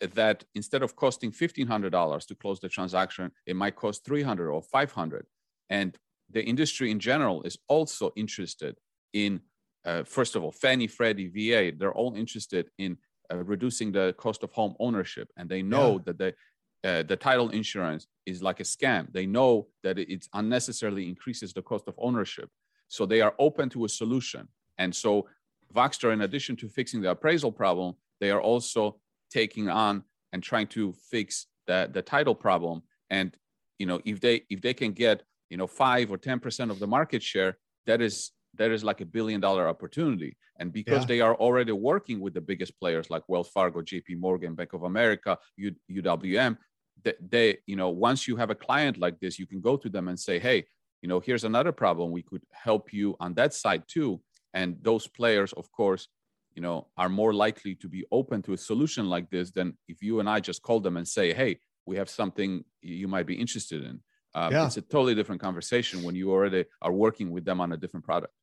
that 0.09 0.43
instead 0.55 0.81
of 0.81 0.95
costing 0.95 1.31
$1,500 1.31 2.27
to 2.27 2.35
close 2.35 2.59
the 2.59 2.69
transaction, 2.69 3.31
it 3.45 3.55
might 3.55 3.75
cost 3.75 4.03
300 4.05 4.49
or 4.49 4.61
500. 4.61 5.25
And 5.69 5.97
the 6.29 6.43
industry 6.43 6.91
in 6.91 6.99
general 6.99 7.43
is 7.43 7.57
also 7.67 8.11
interested 8.15 8.77
in, 9.13 9.41
uh, 9.85 10.03
first 10.03 10.35
of 10.35 10.43
all, 10.43 10.51
Fannie, 10.51 10.87
Freddie, 10.87 11.27
VA, 11.27 11.75
they're 11.77 11.93
all 11.93 12.15
interested 12.15 12.69
in 12.77 12.97
uh, 13.31 13.37
reducing 13.37 13.91
the 13.91 14.13
cost 14.17 14.43
of 14.43 14.51
home 14.51 14.75
ownership. 14.79 15.29
And 15.37 15.49
they 15.49 15.61
know 15.61 15.93
yeah. 15.93 15.99
that 16.05 16.17
the, 16.17 16.89
uh, 16.89 17.03
the 17.03 17.15
title 17.15 17.49
insurance 17.49 18.07
is 18.25 18.43
like 18.43 18.59
a 18.59 18.63
scam. 18.63 19.11
They 19.11 19.25
know 19.25 19.67
that 19.83 19.97
it 19.97 20.27
unnecessarily 20.33 21.07
increases 21.07 21.53
the 21.53 21.61
cost 21.61 21.87
of 21.87 21.95
ownership. 21.97 22.49
So 22.87 23.05
they 23.05 23.21
are 23.21 23.33
open 23.39 23.69
to 23.69 23.85
a 23.85 23.89
solution. 23.89 24.47
And 24.77 24.93
so 24.93 25.27
Voxtur, 25.73 26.11
in 26.11 26.21
addition 26.21 26.55
to 26.57 26.67
fixing 26.67 27.01
the 27.01 27.11
appraisal 27.11 27.51
problem, 27.51 27.95
they 28.19 28.31
are 28.31 28.41
also 28.41 28.99
taking 29.31 29.69
on 29.69 30.03
and 30.33 30.43
trying 30.43 30.67
to 30.67 30.93
fix 31.09 31.47
the, 31.67 31.89
the 31.91 32.01
title 32.01 32.35
problem. 32.35 32.83
And 33.09 33.35
you 33.79 33.85
know, 33.85 33.99
if 34.05 34.19
they 34.19 34.43
if 34.49 34.61
they 34.61 34.73
can 34.73 34.91
get 34.91 35.23
you 35.49 35.57
know 35.57 35.67
five 35.67 36.11
or 36.11 36.17
ten 36.17 36.39
percent 36.39 36.69
of 36.69 36.79
the 36.79 36.87
market 36.87 37.23
share, 37.23 37.57
that 37.87 38.01
is 38.01 38.31
that 38.55 38.71
is 38.71 38.83
like 38.83 39.01
a 39.01 39.05
billion 39.05 39.39
dollar 39.39 39.67
opportunity. 39.67 40.37
And 40.59 40.71
because 40.71 41.01
yeah. 41.03 41.07
they 41.07 41.21
are 41.21 41.35
already 41.35 41.71
working 41.71 42.19
with 42.19 42.33
the 42.33 42.41
biggest 42.41 42.77
players 42.79 43.09
like 43.09 43.23
Wells 43.27 43.49
Fargo, 43.49 43.81
JP 43.81 44.17
Morgan, 44.17 44.55
Bank 44.55 44.73
of 44.73 44.83
America, 44.83 45.37
U, 45.57 45.73
UWM, 45.91 46.57
they, 47.03 47.13
they, 47.19 47.57
you 47.65 47.75
know, 47.75 47.89
once 47.89 48.27
you 48.27 48.35
have 48.35 48.49
a 48.49 48.55
client 48.55 48.97
like 48.97 49.19
this, 49.19 49.39
you 49.39 49.47
can 49.47 49.61
go 49.61 49.77
to 49.77 49.89
them 49.89 50.07
and 50.07 50.19
say, 50.19 50.37
hey, 50.37 50.65
you 51.01 51.09
know, 51.09 51.19
here's 51.19 51.45
another 51.45 51.71
problem. 51.71 52.11
We 52.11 52.21
could 52.21 52.43
help 52.51 52.93
you 52.93 53.15
on 53.19 53.33
that 53.35 53.53
side 53.53 53.83
too. 53.87 54.21
And 54.53 54.77
those 54.81 55.07
players, 55.07 55.53
of 55.53 55.71
course, 55.71 56.07
you 56.55 56.61
know 56.61 56.87
are 56.97 57.09
more 57.09 57.33
likely 57.33 57.75
to 57.75 57.87
be 57.87 58.05
open 58.11 58.41
to 58.41 58.53
a 58.53 58.57
solution 58.57 59.09
like 59.09 59.29
this 59.29 59.51
than 59.51 59.77
if 59.87 60.01
you 60.01 60.19
and 60.19 60.29
i 60.29 60.39
just 60.39 60.61
call 60.61 60.79
them 60.79 60.97
and 60.97 61.07
say 61.07 61.33
hey 61.33 61.57
we 61.85 61.95
have 61.97 62.09
something 62.09 62.63
you 62.81 63.07
might 63.07 63.25
be 63.25 63.35
interested 63.35 63.83
in 63.83 63.99
um, 64.33 64.51
yeah. 64.53 64.65
it's 64.65 64.77
a 64.77 64.81
totally 64.81 65.15
different 65.15 65.41
conversation 65.41 66.03
when 66.03 66.15
you 66.15 66.31
already 66.31 66.65
are 66.81 66.91
working 66.91 67.31
with 67.31 67.43
them 67.45 67.59
on 67.59 67.71
a 67.71 67.77
different 67.77 68.05
product 68.05 68.33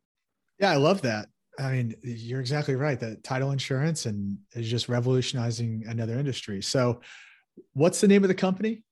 yeah 0.59 0.71
i 0.71 0.77
love 0.77 1.03
that. 1.03 1.29
I 1.59 1.73
mean 1.73 1.94
you're 2.03 2.40
exactly 2.40 2.77
right 2.77 2.99
that 3.01 3.25
title 3.25 3.51
insurance 3.51 4.07
and 4.07 4.38
is 4.55 4.71
just 4.71 4.88
revolutionizing 4.88 5.85
another 5.88 6.18
industry. 6.18 6.62
So 6.62 7.01
what's 7.73 8.01
the 8.01 8.09
name 8.09 8.23
of 8.23 8.29
the 8.29 8.35
company? 8.35 8.85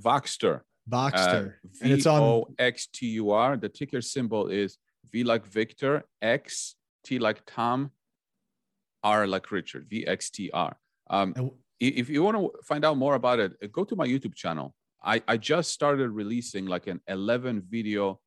Voxtur. 0.00 0.60
Voxtur. 0.88 1.48
Uh, 1.48 1.68
and 1.82 1.92
it's 1.92 2.06
on 2.06 2.20
v-o-x-t-u-r 2.20 3.56
the 3.56 3.68
ticker 3.68 4.00
symbol 4.00 4.46
is 4.46 4.78
v 5.10 5.24
like 5.24 5.44
victor 5.46 6.04
x 6.22 6.76
t 7.02 7.18
like 7.18 7.42
tom 7.46 7.90
R 9.06 9.26
like 9.26 9.52
Richard, 9.52 9.88
VXTR. 9.88 10.74
Um, 11.08 11.52
if 11.78 12.10
you 12.10 12.24
want 12.24 12.36
to 12.36 12.50
find 12.64 12.84
out 12.84 12.96
more 12.96 13.14
about 13.14 13.38
it, 13.38 13.72
go 13.72 13.84
to 13.84 13.94
my 13.94 14.06
YouTube 14.06 14.34
channel. 14.34 14.74
I, 15.04 15.22
I 15.28 15.36
just 15.36 15.70
started 15.70 16.10
releasing 16.10 16.66
like 16.66 16.88
an 16.88 17.00
11 17.06 17.62
video, 17.70 18.18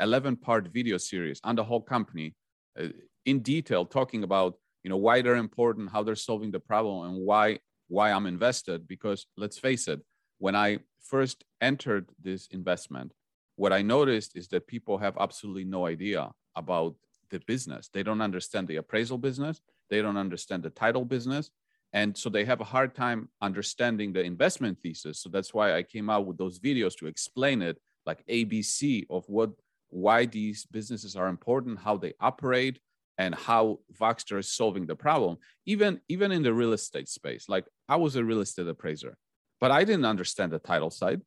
11 0.00 0.36
part 0.36 0.68
video 0.68 0.96
series 0.98 1.40
on 1.44 1.56
the 1.56 1.64
whole 1.64 1.80
company 1.80 2.34
uh, 2.78 2.88
in 3.26 3.40
detail, 3.40 3.84
talking 3.84 4.24
about 4.24 4.54
you 4.82 4.90
know 4.90 4.96
why 4.96 5.22
they're 5.22 5.36
important, 5.36 5.90
how 5.90 6.02
they're 6.02 6.16
solving 6.16 6.50
the 6.50 6.60
problem, 6.60 7.08
and 7.08 7.24
why 7.24 7.58
why 7.88 8.10
I'm 8.10 8.26
invested. 8.26 8.88
Because 8.88 9.26
let's 9.36 9.58
face 9.58 9.88
it, 9.88 10.00
when 10.38 10.56
I 10.56 10.78
first 11.00 11.44
entered 11.60 12.08
this 12.20 12.46
investment, 12.48 13.12
what 13.56 13.72
I 13.72 13.82
noticed 13.82 14.36
is 14.36 14.48
that 14.48 14.66
people 14.66 14.98
have 14.98 15.16
absolutely 15.18 15.64
no 15.64 15.86
idea 15.86 16.30
about 16.56 16.94
the 17.30 17.40
business. 17.40 17.88
They 17.92 18.02
don't 18.02 18.20
understand 18.20 18.68
the 18.68 18.76
appraisal 18.76 19.18
business. 19.18 19.60
They 19.90 20.00
don't 20.02 20.16
understand 20.16 20.62
the 20.62 20.70
title 20.70 21.04
business. 21.04 21.50
And 21.92 22.16
so 22.16 22.30
they 22.30 22.44
have 22.44 22.60
a 22.60 22.64
hard 22.64 22.94
time 22.94 23.28
understanding 23.42 24.12
the 24.12 24.22
investment 24.22 24.78
thesis. 24.82 25.20
So 25.20 25.28
that's 25.28 25.52
why 25.52 25.76
I 25.76 25.82
came 25.82 26.08
out 26.08 26.26
with 26.26 26.38
those 26.38 26.58
videos 26.58 26.96
to 26.98 27.06
explain 27.06 27.60
it 27.60 27.78
like 28.06 28.26
ABC 28.26 29.04
of 29.10 29.24
what 29.28 29.50
why 29.92 30.26
these 30.26 30.64
businesses 30.66 31.16
are 31.16 31.28
important, 31.28 31.78
how 31.78 31.96
they 31.96 32.14
operate, 32.20 32.80
and 33.18 33.34
how 33.34 33.78
Voxtur 34.00 34.38
is 34.38 34.50
solving 34.50 34.86
the 34.86 34.96
problem. 34.96 35.36
Even 35.66 36.00
even 36.08 36.32
in 36.32 36.42
the 36.42 36.54
real 36.54 36.72
estate 36.72 37.08
space, 37.08 37.48
like 37.48 37.66
I 37.88 37.96
was 37.96 38.16
a 38.16 38.24
real 38.24 38.40
estate 38.40 38.66
appraiser, 38.66 39.16
but 39.60 39.70
I 39.70 39.84
didn't 39.84 40.06
understand 40.06 40.52
the 40.52 40.58
title 40.58 40.90
side. 40.90 41.20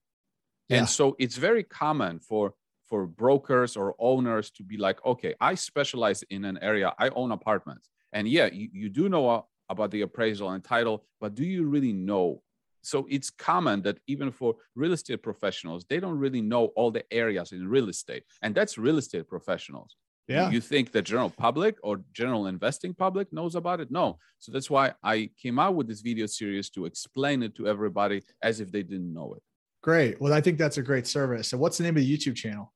Yeah. 0.68 0.80
And 0.80 0.90
so 0.90 1.16
it's 1.20 1.38
very 1.38 1.64
common 1.64 2.20
for 2.20 2.54
for 2.90 3.06
brokers 3.06 3.76
or 3.78 3.96
owners 4.00 4.50
to 4.52 4.64
be 4.64 4.78
like, 4.78 5.04
okay, 5.06 5.36
I 5.40 5.56
specialize 5.56 6.24
in 6.24 6.46
an 6.46 6.58
area, 6.62 6.94
I 7.00 7.10
own 7.10 7.32
apartments. 7.32 7.90
And 8.14 8.28
yeah, 8.28 8.50
you, 8.52 8.70
you 8.72 8.90
do 8.90 9.10
know 9.10 9.46
about 9.70 9.92
the 9.92 10.02
appraisal 10.02 10.52
and 10.52 10.64
title, 10.64 11.06
but 11.20 11.36
do 11.36 11.44
you 11.44 11.66
really 11.66 11.94
know? 11.94 12.42
So 12.86 13.08
it's 13.10 13.30
common 13.30 13.82
that 13.84 13.98
even 14.08 14.32
for 14.32 14.56
real 14.76 14.94
estate 14.94 15.24
professionals, 15.24 15.86
they 15.90 16.00
don't 16.00 16.18
really 16.18 16.42
know 16.42 16.66
all 16.76 16.92
the 16.92 17.04
areas 17.12 17.52
in 17.52 17.68
real 17.68 17.90
estate. 17.90 18.24
And 18.42 18.54
that's 18.54 18.78
real 18.78 18.98
estate 18.98 19.28
professionals. 19.28 19.96
Yeah. 20.28 20.50
You 20.50 20.60
think 20.60 20.92
the 20.92 21.02
general 21.02 21.30
public 21.30 21.78
or 21.84 22.02
general 22.14 22.48
investing 22.48 22.94
public 22.94 23.32
knows 23.32 23.56
about 23.56 23.80
it? 23.80 23.92
No. 23.92 24.18
So 24.40 24.52
that's 24.52 24.70
why 24.70 24.94
I 25.04 25.30
came 25.42 25.60
out 25.60 25.76
with 25.76 25.88
this 25.88 26.02
video 26.02 26.26
series 26.26 26.70
to 26.72 26.86
explain 26.86 27.44
it 27.44 27.56
to 27.56 27.68
everybody 27.68 28.24
as 28.42 28.60
if 28.60 28.72
they 28.72 28.84
didn't 28.84 29.14
know 29.14 29.36
it. 29.36 29.44
Great. 29.84 30.20
Well, 30.20 30.34
I 30.34 30.42
think 30.42 30.58
that's 30.58 30.80
a 30.80 30.82
great 30.82 31.06
service. 31.06 31.50
So, 31.50 31.58
what's 31.58 31.78
the 31.78 31.84
name 31.84 31.96
of 31.96 32.02
the 32.02 32.18
YouTube 32.18 32.36
channel? 32.36 32.74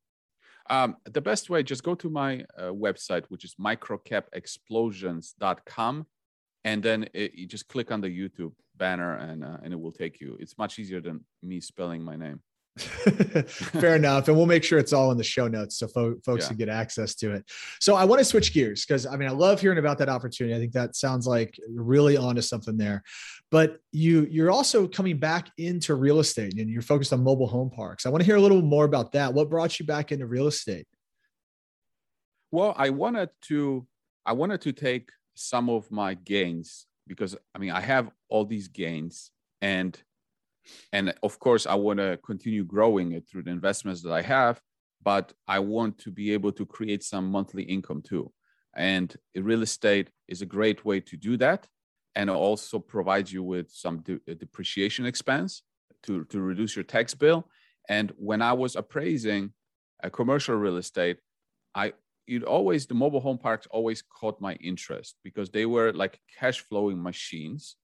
Um, 0.70 0.98
the 1.06 1.22
best 1.22 1.50
way, 1.50 1.64
just 1.64 1.84
go 1.84 1.96
to 1.96 2.08
my 2.08 2.46
uh, 2.56 2.66
website, 2.66 3.26
which 3.30 3.44
is 3.44 3.56
microcapexplosions.com 3.60 6.06
and 6.64 6.84
then 6.84 7.08
it, 7.14 7.34
you 7.36 7.48
just 7.48 7.68
click 7.68 7.92
on 7.92 8.02
the 8.02 8.08
YouTube 8.08 8.54
banner 8.76 9.16
and 9.16 9.44
uh, 9.44 9.58
and 9.64 9.74
it 9.74 9.80
will 9.80 9.92
take 9.92 10.20
you. 10.20 10.38
It's 10.40 10.58
much 10.58 10.80
easier 10.80 11.02
than 11.02 11.24
me 11.44 11.60
spelling 11.60 12.04
my 12.04 12.16
name. 12.16 12.42
Fair 12.80 13.96
enough. 13.96 14.28
And 14.28 14.38
we'll 14.38 14.46
make 14.46 14.64
sure 14.64 14.80
it's 14.80 14.94
all 14.94 15.12
in 15.12 15.18
the 15.18 15.24
show 15.24 15.48
notes 15.48 15.78
so 15.78 15.88
fo- 15.88 16.16
folks 16.24 16.44
yeah. 16.44 16.48
can 16.48 16.58
get 16.58 16.70
access 16.70 17.14
to 17.16 17.34
it. 17.34 17.44
So 17.80 17.96
I 17.96 18.06
want 18.06 18.20
to 18.20 18.26
switch 18.26 18.54
gears 18.54 18.86
because 18.86 19.06
I 19.06 19.18
mean, 19.18 19.28
I 19.28 19.32
love 19.32 19.60
hearing 19.60 19.80
about 19.80 19.98
that 19.98 20.08
opportunity. 20.08 20.56
I 20.56 20.60
think 20.60 20.72
that 20.74 20.96
sounds 20.96 21.28
like 21.28 21.56
really 21.70 22.16
onto 22.16 22.42
something 22.42 22.78
there. 22.78 23.04
But 23.52 23.80
you 23.92 24.28
you're 24.30 24.52
also 24.52 24.88
coming 24.88 25.18
back 25.18 25.50
into 25.58 25.96
real 25.96 26.20
estate 26.20 26.58
and 26.58 26.70
you're 26.70 26.82
focused 26.82 27.12
on 27.12 27.24
mobile 27.24 27.48
home 27.48 27.70
parks. 27.70 28.06
I 28.06 28.10
want 28.10 28.22
to 28.22 28.26
hear 28.26 28.38
a 28.38 28.42
little 28.42 28.62
more 28.62 28.86
about 28.86 29.12
that. 29.14 29.34
What 29.34 29.50
brought 29.50 29.80
you 29.80 29.86
back 29.86 30.12
into 30.12 30.26
real 30.26 30.48
estate? 30.48 30.88
Well, 32.52 32.74
I 32.78 32.92
wanted 32.92 33.30
to 33.44 33.86
I 34.26 34.34
wanted 34.34 34.62
to 34.62 34.72
take 34.72 35.10
some 35.40 35.70
of 35.70 35.90
my 35.92 36.14
gains 36.14 36.86
because 37.08 37.36
I 37.56 37.60
mean 37.60 37.72
I 37.72 37.80
have 37.80 38.12
all 38.30 38.46
these 38.46 38.68
gains 38.68 39.32
and 39.62 39.98
and 40.92 41.14
of 41.24 41.40
course 41.40 41.66
I 41.66 41.76
want 41.76 42.00
to 42.00 42.20
continue 42.26 42.64
growing 42.64 43.14
it 43.14 43.28
through 43.28 43.44
the 43.44 43.52
investments 43.52 44.02
that 44.04 44.12
I 44.12 44.22
have 44.22 44.62
but 45.02 45.34
I 45.48 45.60
want 45.60 45.98
to 46.00 46.12
be 46.12 46.34
able 46.34 46.52
to 46.52 46.66
create 46.66 47.04
some 47.04 47.32
monthly 47.32 47.64
income 47.64 48.02
too. 48.02 48.34
And 48.76 49.16
real 49.34 49.62
estate 49.62 50.10
is 50.28 50.42
a 50.42 50.46
great 50.46 50.84
way 50.84 51.00
to 51.00 51.16
do 51.16 51.38
that 51.38 51.68
and 52.16 52.30
also 52.30 52.80
provides 52.80 53.32
you 53.32 53.42
with 53.42 53.72
some 53.72 54.02
de- 54.02 54.16
uh, 54.30 54.34
depreciation 54.38 55.06
expense 55.06 55.64
to 56.04 56.26
to 56.26 56.42
reduce 56.42 56.76
your 56.76 56.84
tax 56.84 57.14
bill. 57.14 57.48
And 57.88 58.12
when 58.18 58.42
I 58.42 58.54
was 58.54 58.76
appraising 58.76 59.54
a 60.04 60.10
commercial 60.10 60.56
real 60.56 60.78
estate 60.78 61.18
I 61.76 61.94
it 62.30 62.44
always 62.44 62.86
the 62.86 62.94
mobile 62.94 63.20
home 63.20 63.38
parks 63.38 63.68
always 63.72 64.02
caught 64.02 64.40
my 64.40 64.54
interest 64.56 65.16
because 65.24 65.50
they 65.50 65.66
were 65.66 65.92
like 65.94 66.20
cash 66.40 66.60
flowing 66.68 67.02
machines. 67.02 67.76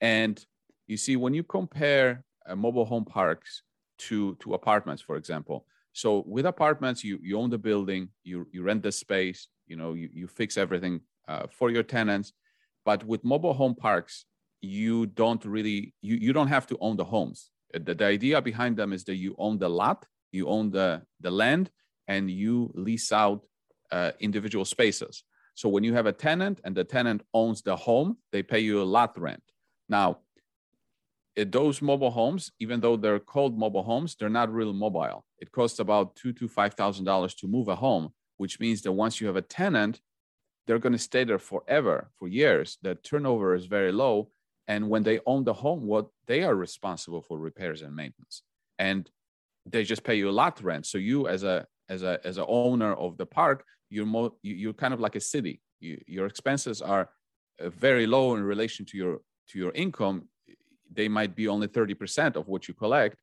And 0.00 0.44
you 0.86 0.96
see 0.96 1.16
when 1.16 1.34
you 1.34 1.42
compare 1.42 2.24
uh, 2.46 2.56
mobile 2.56 2.84
home 2.84 3.04
parks 3.04 3.62
to 3.98 4.34
to 4.36 4.54
apartments 4.54 5.00
for 5.00 5.16
example 5.16 5.64
so 5.92 6.24
with 6.26 6.44
apartments 6.46 7.04
you 7.04 7.20
you 7.22 7.38
own 7.38 7.50
the 7.50 7.58
building 7.58 8.08
you 8.24 8.46
you 8.50 8.62
rent 8.62 8.82
the 8.82 8.90
space 8.90 9.48
you 9.66 9.76
know 9.76 9.92
you, 9.92 10.08
you 10.12 10.26
fix 10.26 10.56
everything 10.56 11.00
uh, 11.28 11.46
for 11.50 11.70
your 11.70 11.82
tenants. 11.82 12.32
But 12.84 13.04
with 13.04 13.24
mobile 13.24 13.54
home 13.54 13.74
parks 13.74 14.24
you 14.60 15.06
don't 15.06 15.44
really 15.44 15.94
you, 16.02 16.16
you 16.16 16.32
don't 16.32 16.48
have 16.48 16.66
to 16.68 16.78
own 16.80 16.96
the 16.96 17.04
homes. 17.04 17.50
The, 17.72 17.94
the 17.94 18.04
idea 18.04 18.40
behind 18.40 18.76
them 18.76 18.92
is 18.92 19.04
that 19.04 19.16
you 19.16 19.34
own 19.38 19.58
the 19.58 19.68
lot 19.68 20.04
you 20.30 20.48
own 20.48 20.70
the 20.70 21.02
the 21.20 21.30
land 21.30 21.70
and 22.08 22.30
you 22.30 22.72
lease 22.74 23.12
out 23.12 23.46
uh, 23.92 24.10
individual 24.18 24.64
spaces. 24.64 25.22
So 25.54 25.68
when 25.68 25.84
you 25.84 25.94
have 25.94 26.06
a 26.06 26.12
tenant 26.12 26.60
and 26.64 26.74
the 26.74 26.84
tenant 26.84 27.22
owns 27.34 27.62
the 27.62 27.76
home, 27.76 28.16
they 28.32 28.42
pay 28.42 28.60
you 28.60 28.82
a 28.82 28.84
lot 28.98 29.18
rent. 29.18 29.42
Now, 29.88 30.18
those 31.36 31.80
mobile 31.80 32.10
homes, 32.10 32.52
even 32.58 32.80
though 32.80 32.96
they're 32.96 33.18
called 33.18 33.58
mobile 33.58 33.82
homes, 33.82 34.14
they're 34.14 34.28
not 34.28 34.52
real 34.52 34.72
mobile. 34.72 35.24
It 35.38 35.52
costs 35.52 35.78
about 35.78 36.16
two 36.16 36.32
to 36.34 36.48
five 36.48 36.74
thousand 36.74 37.04
dollars 37.04 37.34
to 37.36 37.46
move 37.46 37.68
a 37.68 37.76
home, 37.76 38.12
which 38.36 38.60
means 38.60 38.82
that 38.82 38.92
once 38.92 39.20
you 39.20 39.26
have 39.28 39.36
a 39.36 39.42
tenant, 39.42 40.00
they're 40.66 40.78
going 40.78 40.92
to 40.92 40.98
stay 40.98 41.24
there 41.24 41.38
forever, 41.38 42.10
for 42.18 42.28
years. 42.28 42.78
The 42.82 42.94
turnover 42.96 43.54
is 43.54 43.66
very 43.66 43.92
low, 43.92 44.30
and 44.68 44.88
when 44.90 45.02
they 45.02 45.20
own 45.26 45.44
the 45.44 45.54
home, 45.54 45.86
what 45.86 46.06
they 46.26 46.42
are 46.42 46.54
responsible 46.54 47.22
for 47.22 47.38
repairs 47.38 47.82
and 47.82 47.96
maintenance, 47.96 48.42
and 48.78 49.10
they 49.64 49.84
just 49.84 50.04
pay 50.04 50.16
you 50.16 50.28
a 50.28 50.38
lot 50.42 50.62
rent. 50.62 50.86
So 50.86 50.98
you, 50.98 51.28
as 51.28 51.44
a 51.44 51.66
as 51.88 52.02
a 52.02 52.20
as 52.24 52.36
an 52.38 52.44
owner 52.46 52.94
of 52.94 53.16
the 53.16 53.26
park, 53.26 53.64
you're 53.92 54.12
more 54.16 54.32
you're 54.42 54.80
kind 54.82 54.94
of 54.94 55.00
like 55.00 55.16
a 55.16 55.20
city. 55.34 55.60
You, 55.80 56.00
your 56.06 56.26
expenses 56.26 56.80
are 56.80 57.04
uh, 57.60 57.68
very 57.68 58.06
low 58.06 58.34
in 58.36 58.42
relation 58.42 58.86
to 58.86 58.96
your 58.96 59.14
to 59.48 59.58
your 59.58 59.72
income. 59.72 60.28
They 60.98 61.08
might 61.08 61.34
be 61.40 61.46
only 61.48 61.68
thirty 61.68 61.94
percent 61.94 62.36
of 62.36 62.48
what 62.48 62.68
you 62.68 62.74
collect, 62.74 63.16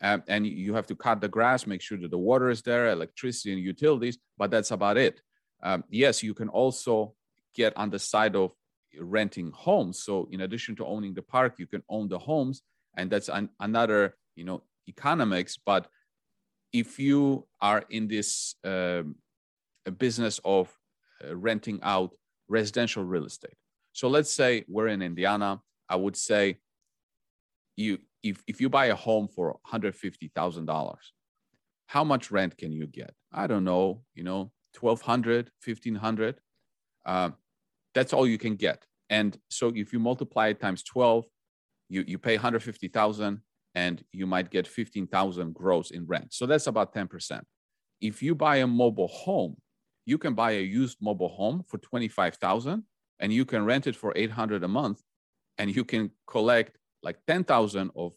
um, 0.00 0.22
and 0.26 0.46
you 0.46 0.74
have 0.74 0.86
to 0.86 0.96
cut 0.96 1.20
the 1.20 1.28
grass, 1.28 1.66
make 1.66 1.82
sure 1.82 1.98
that 1.98 2.10
the 2.10 2.24
water 2.30 2.48
is 2.50 2.62
there, 2.62 2.88
electricity 2.88 3.52
and 3.52 3.62
utilities, 3.62 4.18
but 4.38 4.50
that's 4.50 4.70
about 4.70 4.96
it. 4.96 5.20
Um, 5.62 5.84
yes, 5.90 6.22
you 6.22 6.34
can 6.34 6.48
also 6.48 7.14
get 7.54 7.76
on 7.76 7.90
the 7.90 7.98
side 7.98 8.36
of 8.36 8.52
renting 9.00 9.50
homes. 9.52 10.02
So 10.02 10.28
in 10.30 10.40
addition 10.40 10.76
to 10.76 10.86
owning 10.86 11.14
the 11.14 11.22
park, 11.22 11.54
you 11.58 11.66
can 11.66 11.82
own 11.88 12.08
the 12.08 12.18
homes, 12.18 12.62
and 12.96 13.10
that's 13.10 13.28
an, 13.28 13.50
another 13.60 14.16
you 14.36 14.44
know 14.44 14.62
economics. 14.88 15.58
But 15.70 15.88
if 16.72 16.98
you 16.98 17.46
are 17.60 17.84
in 17.90 18.08
this 18.08 18.54
um, 18.64 19.16
business 19.90 20.40
of 20.44 20.74
uh, 21.24 21.36
renting 21.36 21.80
out 21.82 22.14
residential 22.48 23.04
real 23.04 23.24
estate, 23.24 23.56
so 23.92 24.08
let's 24.08 24.32
say 24.32 24.64
we're 24.68 24.88
in 24.88 25.02
Indiana, 25.02 25.60
I 25.88 25.96
would 25.96 26.16
say 26.16 26.58
you 27.76 27.98
if, 28.22 28.42
if 28.46 28.60
you 28.60 28.68
buy 28.68 28.86
a 28.86 28.94
home 28.94 29.28
for 29.28 29.58
$150,000, 29.72 30.96
how 31.86 32.04
much 32.04 32.30
rent 32.30 32.56
can 32.56 32.72
you 32.72 32.86
get? 32.86 33.14
I 33.32 33.46
don't 33.46 33.64
know, 33.64 34.02
you 34.14 34.24
know, 34.24 34.52
1200, 34.78 35.50
1500. 35.64 36.40
Uh, 37.06 37.30
that's 37.94 38.12
all 38.12 38.26
you 38.26 38.38
can 38.38 38.56
get. 38.56 38.84
And 39.10 39.38
so 39.48 39.72
if 39.74 39.92
you 39.92 39.98
multiply 39.98 40.48
it 40.48 40.60
times 40.60 40.82
12, 40.82 41.24
you, 41.88 42.04
you 42.06 42.18
pay 42.18 42.34
150,000 42.34 43.40
and 43.74 44.04
you 44.12 44.26
might 44.26 44.50
get 44.50 44.66
15,000 44.66 45.54
gross 45.54 45.90
in 45.90 46.06
rent. 46.06 46.34
So 46.34 46.46
that's 46.46 46.66
about 46.66 46.94
10%. 46.94 47.40
If 48.00 48.22
you 48.22 48.34
buy 48.34 48.56
a 48.56 48.66
mobile 48.66 49.08
home, 49.08 49.56
you 50.08 50.16
can 50.16 50.32
buy 50.32 50.52
a 50.52 50.62
used 50.62 50.96
mobile 51.02 51.28
home 51.28 51.62
for 51.68 51.76
25,000 51.76 52.82
and 53.20 53.30
you 53.30 53.44
can 53.44 53.62
rent 53.66 53.86
it 53.86 53.94
for 53.94 54.10
800 54.16 54.64
a 54.64 54.68
month 54.68 55.02
and 55.58 55.76
you 55.76 55.84
can 55.84 56.10
collect 56.26 56.78
like 57.02 57.18
10,000 57.26 57.90
of 57.94 58.14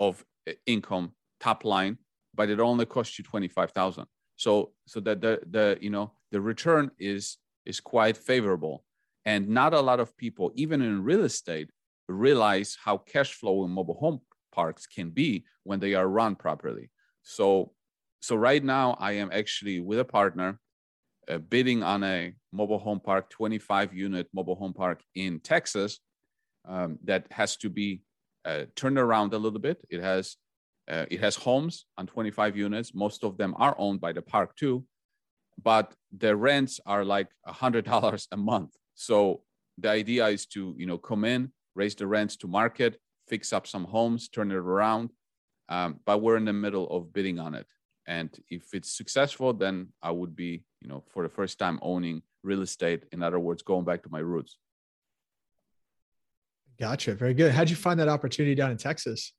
of 0.00 0.24
income 0.66 1.12
top 1.38 1.64
line, 1.64 1.98
but 2.34 2.50
it 2.50 2.58
only 2.58 2.84
costs 2.84 3.16
you 3.16 3.24
25,000. 3.24 4.06
So 4.34 4.72
so 4.86 4.98
that 5.00 5.20
the 5.20 5.40
the 5.48 5.78
you 5.80 5.90
know 5.90 6.12
the 6.32 6.40
return 6.40 6.90
is 6.98 7.38
is 7.64 7.78
quite 7.78 8.16
favorable 8.16 8.84
and 9.24 9.48
not 9.48 9.74
a 9.74 9.80
lot 9.80 10.00
of 10.00 10.16
people 10.16 10.50
even 10.54 10.82
in 10.82 11.04
real 11.04 11.24
estate 11.24 11.68
realize 12.08 12.76
how 12.84 12.96
cash 12.98 13.34
flow 13.34 13.64
in 13.64 13.70
mobile 13.70 13.98
home 14.02 14.20
parks 14.52 14.86
can 14.86 15.10
be 15.10 15.44
when 15.62 15.78
they 15.78 15.94
are 15.94 16.08
run 16.08 16.34
properly. 16.34 16.90
So, 17.22 17.72
so 18.20 18.34
right 18.34 18.64
now 18.64 18.96
I 18.98 19.12
am 19.12 19.30
actually 19.32 19.78
with 19.80 20.00
a 20.00 20.04
partner 20.04 20.58
uh, 21.28 21.38
bidding 21.38 21.82
on 21.82 22.02
a 22.04 22.32
mobile 22.52 22.78
home 22.78 23.00
park, 23.00 23.30
25 23.30 23.94
unit 23.94 24.28
mobile 24.32 24.54
home 24.56 24.72
park 24.72 25.02
in 25.14 25.40
Texas. 25.40 26.00
um, 26.68 26.98
that 27.04 27.26
has 27.30 27.56
to 27.56 27.70
be 27.70 28.02
uh, 28.44 28.64
turned 28.76 28.98
around 28.98 29.32
a 29.34 29.38
little 29.38 29.58
bit. 29.58 29.78
It 29.90 30.00
has 30.00 30.36
uh, 30.90 31.04
it 31.10 31.20
has 31.20 31.36
homes 31.36 31.84
on 31.98 32.06
25 32.06 32.56
units. 32.56 32.94
Most 32.94 33.24
of 33.24 33.36
them 33.36 33.54
are 33.58 33.74
owned 33.78 34.00
by 34.00 34.12
the 34.12 34.22
park 34.22 34.56
too, 34.56 34.84
but 35.62 35.92
the 36.16 36.34
rents 36.34 36.80
are 36.86 37.04
like 37.04 37.28
a 37.46 37.52
hundred 37.52 37.84
dollars 37.92 38.26
a 38.32 38.36
month. 38.36 38.72
So 38.94 39.42
the 39.78 39.90
idea 39.90 40.26
is 40.26 40.46
to 40.46 40.74
you 40.78 40.86
know 40.86 40.98
come 40.98 41.24
in, 41.24 41.52
raise 41.74 41.94
the 41.94 42.06
rents 42.06 42.36
to 42.38 42.48
market, 42.48 42.98
fix 43.28 43.52
up 43.52 43.66
some 43.66 43.84
homes, 43.84 44.28
turn 44.28 44.50
it 44.50 44.56
around. 44.56 45.10
Um, 45.68 46.00
but 46.06 46.22
we're 46.22 46.38
in 46.38 46.46
the 46.46 46.52
middle 46.52 46.88
of 46.88 47.12
bidding 47.12 47.38
on 47.38 47.54
it, 47.54 47.66
and 48.08 48.30
if 48.48 48.74
it's 48.74 48.90
successful, 48.96 49.52
then 49.52 49.88
I 50.02 50.10
would 50.10 50.34
be 50.34 50.64
you 50.80 50.88
know 50.88 51.04
for 51.12 51.22
the 51.22 51.28
first 51.28 51.58
time 51.58 51.78
owning 51.82 52.22
real 52.42 52.62
estate. 52.62 53.04
In 53.12 53.22
other 53.22 53.38
words, 53.38 53.62
going 53.62 53.84
back 53.84 54.02
to 54.02 54.08
my 54.10 54.20
roots. 54.20 54.56
Gotcha. 56.80 57.14
Very 57.14 57.34
good. 57.34 57.52
How'd 57.52 57.70
you 57.70 57.76
find 57.76 58.00
that 58.00 58.08
opportunity 58.08 58.54
down 58.54 58.70
in 58.70 58.76
Texas? 58.76 59.32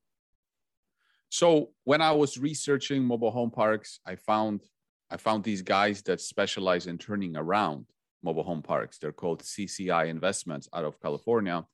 So 1.30 1.72
when 1.84 2.02
I 2.02 2.12
was 2.12 2.38
researching 2.38 3.04
mobile 3.04 3.32
home 3.32 3.52
parks, 3.52 4.00
I 4.06 4.16
found 4.16 4.62
I 5.10 5.18
found 5.18 5.44
these 5.44 5.64
guys 5.64 6.04
that 6.04 6.22
specialize 6.22 6.86
in 6.86 7.00
turning 7.00 7.36
around 7.36 7.86
mobile 8.22 8.44
home 8.44 8.62
parks. 8.62 9.00
They're 9.00 9.12
called 9.12 9.42
CCI 9.42 10.08
Investments 10.08 10.70
out 10.74 10.86
of 10.86 11.02
California, 11.02 11.66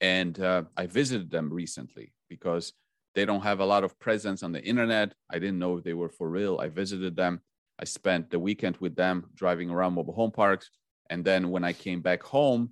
and 0.00 0.38
uh, 0.38 0.62
I 0.76 0.86
visited 0.86 1.30
them 1.30 1.52
recently 1.52 2.12
because 2.28 2.74
they 3.14 3.24
don't 3.24 3.42
have 3.42 3.60
a 3.60 3.66
lot 3.66 3.84
of 3.84 3.98
presence 3.98 4.42
on 4.42 4.52
the 4.52 4.62
internet. 4.62 5.14
I 5.30 5.38
didn't 5.38 5.58
know 5.58 5.76
if 5.76 5.84
they 5.84 5.94
were 5.94 6.08
for 6.08 6.28
real. 6.28 6.58
I 6.60 6.68
visited 6.68 7.16
them. 7.16 7.40
I 7.78 7.84
spent 7.84 8.30
the 8.30 8.38
weekend 8.38 8.76
with 8.78 8.96
them 8.96 9.26
driving 9.34 9.70
around 9.70 9.94
mobile 9.94 10.14
home 10.14 10.32
parks, 10.32 10.70
and 11.10 11.24
then 11.24 11.50
when 11.50 11.64
I 11.64 11.72
came 11.72 12.00
back 12.00 12.22
home, 12.22 12.70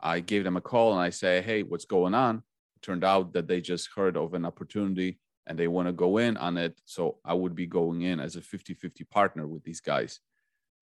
I 0.00 0.20
gave 0.20 0.44
them 0.44 0.56
a 0.56 0.60
call 0.60 0.92
and 0.92 1.00
I 1.00 1.10
say, 1.10 1.40
"Hey, 1.40 1.62
what's 1.62 1.84
going 1.84 2.14
on?" 2.14 2.42
It 2.76 2.82
turned 2.82 3.04
out 3.04 3.32
that 3.32 3.48
they 3.48 3.60
just 3.60 3.88
heard 3.94 4.16
of 4.16 4.34
an 4.34 4.44
opportunity 4.44 5.18
and 5.46 5.58
they 5.58 5.68
want 5.68 5.88
to 5.88 5.92
go 5.92 6.18
in 6.18 6.36
on 6.36 6.56
it. 6.56 6.80
So 6.84 7.18
I 7.24 7.34
would 7.34 7.54
be 7.54 7.66
going 7.66 8.02
in 8.02 8.20
as 8.20 8.36
a 8.36 8.40
50-50 8.40 9.08
partner 9.10 9.46
with 9.46 9.62
these 9.62 9.80
guys 9.80 10.20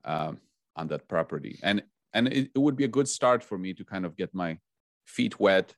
um, 0.04 0.38
on 0.76 0.88
that 0.88 1.08
property. 1.08 1.58
And 1.62 1.82
and 2.14 2.28
it, 2.28 2.50
it, 2.54 2.58
would 2.58 2.76
be 2.76 2.84
a 2.84 2.88
good 2.88 3.08
start 3.08 3.42
for 3.42 3.56
me 3.56 3.72
to 3.74 3.84
kind 3.84 4.04
of 4.04 4.16
get 4.16 4.34
my 4.34 4.58
feet 5.06 5.40
wet 5.40 5.74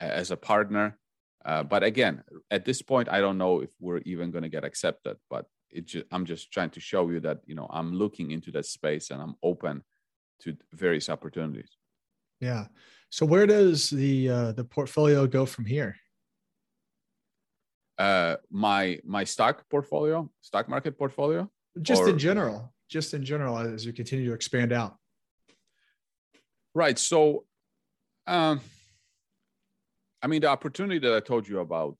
as 0.00 0.30
a 0.32 0.36
partner. 0.36 0.98
Uh, 1.44 1.62
but 1.62 1.82
again, 1.82 2.22
at 2.50 2.64
this 2.64 2.82
point, 2.82 3.08
I 3.08 3.20
don't 3.20 3.38
know 3.38 3.60
if 3.60 3.70
we're 3.80 4.02
even 4.04 4.30
going 4.30 4.42
to 4.42 4.48
get 4.48 4.64
accepted. 4.64 5.16
But 5.28 5.46
it 5.70 5.86
just, 5.86 6.06
I'm 6.10 6.24
just 6.24 6.52
trying 6.52 6.70
to 6.70 6.80
show 6.80 7.08
you 7.10 7.20
that 7.20 7.40
you 7.46 7.54
know 7.54 7.66
I'm 7.70 7.94
looking 7.94 8.30
into 8.30 8.50
that 8.52 8.66
space 8.66 9.10
and 9.10 9.20
I'm 9.22 9.34
open 9.42 9.82
to 10.42 10.56
various 10.72 11.08
opportunities. 11.08 11.70
Yeah. 12.40 12.66
So 13.10 13.26
where 13.26 13.46
does 13.46 13.90
the 13.90 14.28
uh, 14.28 14.52
the 14.52 14.64
portfolio 14.64 15.26
go 15.26 15.46
from 15.46 15.64
here? 15.64 15.96
Uh, 17.98 18.36
my 18.50 18.98
my 19.04 19.24
stock 19.24 19.68
portfolio, 19.68 20.30
stock 20.40 20.68
market 20.68 20.96
portfolio, 20.96 21.50
just 21.82 22.02
or, 22.02 22.08
in 22.08 22.18
general, 22.18 22.72
just 22.88 23.14
in 23.14 23.24
general, 23.24 23.58
as 23.58 23.84
you 23.84 23.92
continue 23.92 24.26
to 24.28 24.34
expand 24.34 24.72
out. 24.72 24.96
Right. 26.74 26.98
So, 26.98 27.44
um, 28.26 28.60
I 30.22 30.26
mean, 30.26 30.40
the 30.42 30.48
opportunity 30.48 30.98
that 31.00 31.14
I 31.14 31.20
told 31.20 31.48
you 31.48 31.60
about, 31.60 31.96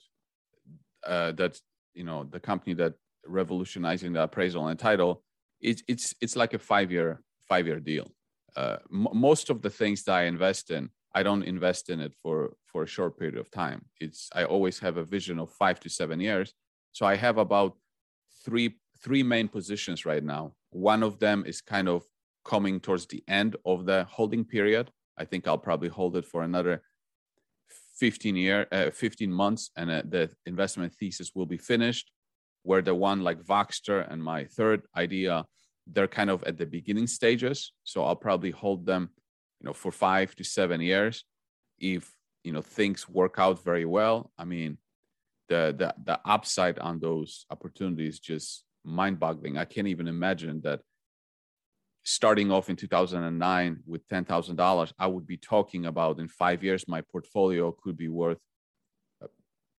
uh, 1.07 1.33
that 1.33 1.59
you 1.95 2.05
know, 2.05 2.25
the 2.25 2.41
company 2.41 2.75
that 2.75 2.95
revolutionizing 3.27 4.13
the 4.13 4.23
appraisal 4.23 4.69
and 4.69 4.79
title, 4.79 5.23
it's 5.61 5.83
it's 5.89 6.15
it's 6.21 6.37
like 6.37 6.55
a 6.55 6.59
five 6.59 6.91
year 6.93 7.23
five 7.49 7.67
year 7.67 7.81
deal 7.81 8.11
uh, 8.57 8.77
m- 8.93 9.09
most 9.13 9.51
of 9.51 9.63
the 9.63 9.71
things 9.71 10.03
that 10.05 10.15
I 10.15 10.23
invest 10.25 10.71
in, 10.71 10.91
I 11.15 11.23
don't 11.23 11.43
invest 11.43 11.91
in 11.91 12.01
it 12.01 12.15
for 12.23 12.55
for 12.67 12.85
a 12.85 12.87
short 12.87 13.19
period 13.19 13.37
of 13.37 13.51
time. 13.51 13.85
It's 14.01 14.29
I 14.35 14.45
always 14.45 14.79
have 14.81 14.97
a 14.97 15.05
vision 15.05 15.39
of 15.39 15.51
five 15.51 15.81
to 15.81 15.89
seven 15.89 16.21
years. 16.21 16.55
So 16.93 17.07
I 17.07 17.17
have 17.17 17.39
about 17.39 17.77
three 18.45 18.79
three 19.03 19.23
main 19.23 19.49
positions 19.49 20.07
right 20.07 20.23
now. 20.23 20.55
One 20.71 21.03
of 21.03 21.19
them 21.19 21.45
is 21.47 21.61
kind 21.61 21.89
of 21.89 22.05
coming 22.45 22.81
towards 22.81 23.07
the 23.07 23.23
end 23.29 23.57
of 23.65 23.87
the 23.87 24.05
holding 24.05 24.45
period. 24.45 24.91
I 25.19 25.25
think 25.25 25.47
I'll 25.47 25.59
probably 25.59 25.89
hold 25.89 26.17
it 26.17 26.25
for 26.25 26.43
another 26.43 26.83
15 28.01 28.37
year 28.37 28.67
uh, 28.73 28.91
15 28.91 29.33
months 29.33 29.71
and 29.77 29.91
uh, 29.91 30.03
the 30.09 30.31
investment 30.47 30.93
thesis 30.95 31.33
will 31.35 31.47
be 31.47 31.59
finished. 31.59 32.11
Where 32.63 32.83
the 32.83 32.95
one 32.95 33.21
like 33.23 33.41
Voxtur 33.43 34.01
and 34.11 34.23
my 34.23 34.45
third 34.45 34.83
idea. 34.97 35.45
They're 35.93 36.17
kind 36.21 36.31
of 36.31 36.45
at 36.45 36.57
the 36.57 36.67
beginning 36.67 37.09
stages 37.09 37.73
so 37.85 38.05
i'll 38.05 38.23
probably 38.29 38.53
hold 38.53 38.87
them 38.87 39.05
you 39.61 39.67
know 39.67 39.73
for 39.73 39.93
five 39.93 40.35
to 40.37 40.45
seven 40.45 40.81
years. 40.81 41.25
If 41.79 42.05
you 42.45 42.53
know 42.53 42.63
things 42.63 43.09
work 43.09 43.35
out 43.39 43.63
very 43.71 43.85
well 43.85 44.31
i 44.43 44.45
mean 44.45 44.79
the 45.51 45.63
the, 45.81 45.89
the 46.09 46.19
upside 46.35 46.79
on 46.79 47.01
those 47.01 47.45
opportunities 47.51 48.19
just 48.19 48.65
mind-boggling. 48.85 49.59
I 49.59 49.65
can't 49.65 49.89
even 49.89 50.09
imagine 50.09 50.61
that 50.63 50.81
starting 52.05 52.51
off 52.51 52.71
in 52.71 52.77
2009 52.77 53.81
with 53.87 54.07
$10000 54.09 54.93
i 54.99 55.07
would 55.07 55.27
be 55.27 55.37
talking 55.37 55.87
about 55.87 56.19
in 56.19 56.29
five 56.29 56.63
years 56.65 56.89
my 56.89 57.01
portfolio 57.01 57.73
could 57.73 57.97
be 57.97 58.09
worth 58.09 58.39
uh, 59.23 59.27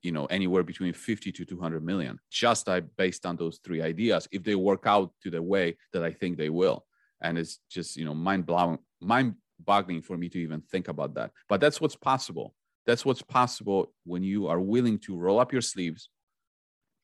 you 0.03 0.12
know 0.12 0.25
anywhere 0.25 0.63
between 0.63 0.93
50 0.93 1.31
to 1.31 1.45
200 1.45 1.84
million 1.84 2.19
just 2.29 2.69
uh, 2.69 2.81
based 2.97 3.25
on 3.25 3.36
those 3.36 3.60
three 3.63 3.81
ideas 3.81 4.27
if 4.31 4.43
they 4.43 4.55
work 4.55 4.84
out 4.86 5.12
to 5.23 5.31
the 5.31 5.41
way 5.41 5.77
that 5.93 6.03
i 6.03 6.12
think 6.12 6.38
they 6.38 6.49
will. 6.49 6.86
And 7.23 7.38
it's 7.38 7.60
just 7.69 7.97
you 7.97 8.05
know 8.05 8.15
mind 8.15 8.45
blowing 8.47 8.79
mind 8.99 9.36
boggling 9.60 10.01
for 10.01 10.17
me 10.17 10.27
to 10.29 10.39
even 10.39 10.62
think 10.62 10.88
about 10.88 11.13
that. 11.13 11.31
But 11.47 11.62
that's 11.62 11.79
what's 11.79 11.95
possible. 11.95 12.55
That's 12.88 13.05
what's 13.05 13.21
possible 13.21 13.93
when 14.05 14.23
you 14.23 14.47
are 14.47 14.60
willing 14.60 14.97
to 14.99 15.15
roll 15.15 15.39
up 15.39 15.51
your 15.51 15.62
sleeves 15.62 16.10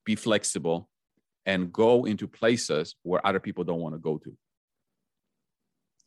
be 0.07 0.15
flexible 0.15 0.89
and 1.45 1.71
go 1.71 2.05
into 2.05 2.27
places 2.27 2.95
where 3.03 3.25
other 3.27 3.41
people 3.41 3.65
don't 3.65 3.81
want 3.81 3.93
to 3.93 3.99
go 3.99 4.17
to 4.17 4.35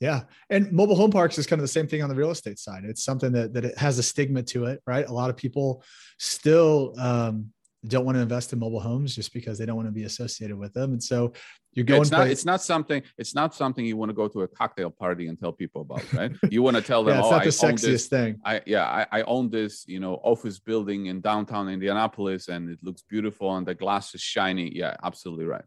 yeah. 0.00 0.22
And 0.48 0.72
mobile 0.72 0.96
home 0.96 1.10
parks 1.10 1.38
is 1.38 1.46
kind 1.46 1.60
of 1.60 1.64
the 1.64 1.68
same 1.68 1.86
thing 1.86 2.02
on 2.02 2.08
the 2.08 2.14
real 2.14 2.30
estate 2.30 2.58
side. 2.58 2.84
It's 2.84 3.04
something 3.04 3.32
that, 3.32 3.52
that 3.52 3.66
it 3.66 3.78
has 3.78 3.98
a 3.98 4.02
stigma 4.02 4.42
to 4.44 4.64
it, 4.64 4.80
right? 4.86 5.06
A 5.06 5.12
lot 5.12 5.28
of 5.28 5.36
people 5.36 5.84
still 6.18 6.94
um, 6.98 7.52
don't 7.86 8.06
want 8.06 8.16
to 8.16 8.22
invest 8.22 8.52
in 8.54 8.58
mobile 8.58 8.80
homes 8.80 9.14
just 9.14 9.32
because 9.34 9.58
they 9.58 9.66
don't 9.66 9.76
want 9.76 9.88
to 9.88 9.92
be 9.92 10.04
associated 10.04 10.58
with 10.58 10.72
them. 10.72 10.92
And 10.92 11.02
so 11.02 11.34
you're 11.74 11.84
going. 11.84 12.00
It's 12.00 12.10
not. 12.10 12.26
It's 12.26 12.44
not 12.44 12.62
something. 12.62 13.02
It's 13.16 13.34
not 13.34 13.54
something 13.54 13.84
you 13.84 13.96
want 13.96 14.08
to 14.08 14.14
go 14.14 14.26
to 14.26 14.42
a 14.42 14.48
cocktail 14.48 14.90
party 14.90 15.28
and 15.28 15.38
tell 15.38 15.52
people 15.52 15.82
about, 15.82 16.12
right? 16.12 16.32
You 16.50 16.62
want 16.62 16.76
to 16.76 16.82
tell 16.82 17.04
them, 17.04 17.14
yeah, 17.14 17.20
it's 17.20 17.28
oh, 17.28 17.30
not 17.30 17.44
the 17.44 17.48
I 17.48 17.72
sexiest 17.72 17.80
this, 17.82 18.06
thing. 18.08 18.40
I 18.44 18.60
yeah, 18.66 18.84
I, 18.84 19.20
I 19.20 19.22
own 19.22 19.50
this, 19.50 19.84
you 19.86 20.00
know, 20.00 20.14
office 20.24 20.58
building 20.58 21.06
in 21.06 21.20
downtown 21.20 21.68
Indianapolis, 21.68 22.48
and 22.48 22.70
it 22.70 22.80
looks 22.82 23.02
beautiful, 23.02 23.56
and 23.56 23.64
the 23.64 23.74
glass 23.74 24.14
is 24.16 24.20
shiny. 24.20 24.74
Yeah, 24.74 24.96
absolutely 25.04 25.44
right. 25.44 25.64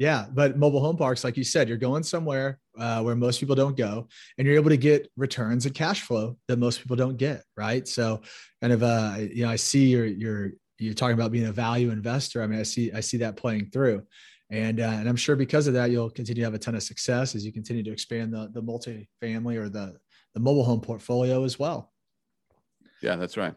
Yeah, 0.00 0.24
but 0.32 0.56
mobile 0.56 0.80
home 0.80 0.96
parks, 0.96 1.24
like 1.24 1.36
you 1.36 1.44
said, 1.44 1.68
you're 1.68 1.76
going 1.76 2.02
somewhere 2.02 2.58
uh, 2.78 3.02
where 3.02 3.14
most 3.14 3.38
people 3.38 3.54
don't 3.54 3.76
go, 3.76 4.08
and 4.38 4.46
you're 4.46 4.56
able 4.56 4.70
to 4.70 4.78
get 4.78 5.12
returns 5.18 5.66
and 5.66 5.74
cash 5.74 6.00
flow 6.00 6.38
that 6.48 6.58
most 6.58 6.80
people 6.80 6.96
don't 6.96 7.18
get, 7.18 7.44
right? 7.54 7.86
So, 7.86 8.22
kind 8.62 8.72
of, 8.72 8.82
uh, 8.82 9.16
you 9.18 9.44
know, 9.44 9.50
I 9.50 9.56
see 9.56 9.88
you're 9.88 10.06
you're 10.06 10.52
you're 10.78 10.94
talking 10.94 11.12
about 11.12 11.32
being 11.32 11.48
a 11.48 11.52
value 11.52 11.90
investor. 11.90 12.42
I 12.42 12.46
mean, 12.46 12.58
I 12.58 12.62
see 12.62 12.90
I 12.90 13.00
see 13.00 13.18
that 13.18 13.36
playing 13.36 13.72
through, 13.72 14.02
and 14.50 14.80
uh, 14.80 14.84
and 14.84 15.06
I'm 15.06 15.16
sure 15.16 15.36
because 15.36 15.66
of 15.66 15.74
that, 15.74 15.90
you'll 15.90 16.08
continue 16.08 16.40
to 16.40 16.46
have 16.46 16.54
a 16.54 16.58
ton 16.58 16.74
of 16.74 16.82
success 16.82 17.34
as 17.34 17.44
you 17.44 17.52
continue 17.52 17.82
to 17.82 17.92
expand 17.92 18.32
the 18.32 18.48
the 18.54 18.62
multi-family 18.62 19.58
or 19.58 19.68
the 19.68 19.98
the 20.32 20.40
mobile 20.40 20.64
home 20.64 20.80
portfolio 20.80 21.44
as 21.44 21.58
well. 21.58 21.92
Yeah, 23.02 23.16
that's 23.16 23.36
right. 23.36 23.54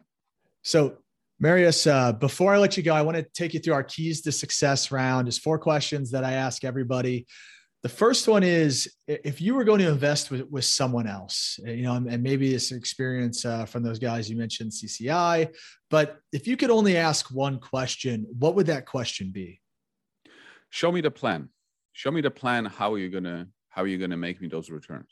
So 0.60 0.98
Mariusz, 1.44 1.86
uh, 1.86 2.10
before 2.10 2.54
I 2.54 2.58
let 2.58 2.78
you 2.78 2.82
go, 2.82 2.94
I 2.94 3.02
want 3.02 3.18
to 3.18 3.22
take 3.34 3.52
you 3.52 3.60
through 3.60 3.74
our 3.74 3.82
keys 3.82 4.22
to 4.22 4.32
success 4.32 4.90
round. 4.90 5.26
There's 5.26 5.36
four 5.36 5.58
questions 5.58 6.10
that 6.12 6.24
I 6.24 6.32
ask 6.32 6.64
everybody. 6.64 7.26
The 7.82 7.90
first 7.90 8.26
one 8.26 8.42
is 8.42 8.90
if 9.06 9.42
you 9.42 9.54
were 9.54 9.64
going 9.64 9.80
to 9.80 9.90
invest 9.90 10.30
with, 10.30 10.48
with 10.48 10.64
someone 10.64 11.06
else, 11.06 11.60
you 11.62 11.82
know, 11.82 11.96
and 11.96 12.22
maybe 12.22 12.54
it's 12.54 12.70
an 12.70 12.78
experience 12.78 13.44
uh, 13.44 13.66
from 13.66 13.82
those 13.82 13.98
guys 13.98 14.30
you 14.30 14.38
mentioned, 14.38 14.72
CCI, 14.72 15.54
but 15.90 16.16
if 16.32 16.46
you 16.46 16.56
could 16.56 16.70
only 16.70 16.96
ask 16.96 17.30
one 17.30 17.60
question, 17.60 18.26
what 18.38 18.54
would 18.54 18.68
that 18.68 18.86
question 18.86 19.30
be? 19.30 19.60
Show 20.70 20.90
me 20.90 21.02
the 21.02 21.10
plan. 21.10 21.50
Show 21.92 22.10
me 22.10 22.22
the 22.22 22.30
plan. 22.30 22.64
How 22.64 22.94
are 22.94 22.98
you 22.98 23.10
gonna 23.10 23.48
How 23.68 23.82
are 23.82 23.86
you 23.86 23.98
gonna 23.98 24.16
make 24.16 24.40
me 24.40 24.48
those 24.48 24.70
returns? 24.70 25.10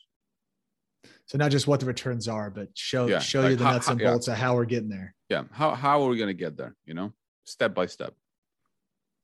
So 1.33 1.38
not 1.38 1.51
just 1.51 1.66
what 1.66 1.81
the 1.81 1.87
returns 1.87 2.29
are, 2.29 2.51
but 2.51 2.68
show 2.75 3.07
yeah, 3.07 3.18
show 3.18 3.40
like 3.40 3.53
you 3.53 3.57
the 3.57 3.64
nuts 3.64 3.88
and 3.88 3.99
bolts 3.99 4.27
yeah. 4.27 4.35
of 4.35 4.38
how 4.38 4.55
we're 4.55 4.66
getting 4.66 4.90
there. 4.90 5.14
Yeah. 5.31 5.45
How 5.51 5.75
how 5.75 6.03
are 6.03 6.09
we 6.11 6.18
gonna 6.18 6.35
get 6.35 6.59
there? 6.59 6.77
You 6.85 6.92
know, 6.92 7.14
step 7.45 7.75
by 7.75 7.87
step. 7.87 8.12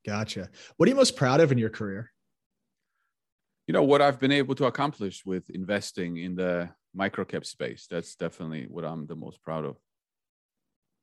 Gotcha. 0.06 0.48
What 0.78 0.86
are 0.86 0.90
you 0.90 0.96
most 0.96 1.16
proud 1.16 1.40
of 1.40 1.52
in 1.52 1.58
your 1.58 1.68
career? 1.68 2.10
You 3.66 3.74
know 3.74 3.82
what 3.82 4.00
I've 4.00 4.18
been 4.18 4.32
able 4.32 4.54
to 4.54 4.64
accomplish 4.64 5.26
with 5.26 5.50
investing 5.50 6.16
in 6.16 6.34
the 6.34 6.70
microcap 6.98 7.44
space. 7.44 7.86
That's 7.90 8.16
definitely 8.16 8.68
what 8.70 8.86
I'm 8.86 9.06
the 9.06 9.14
most 9.14 9.42
proud 9.42 9.66
of. 9.66 9.76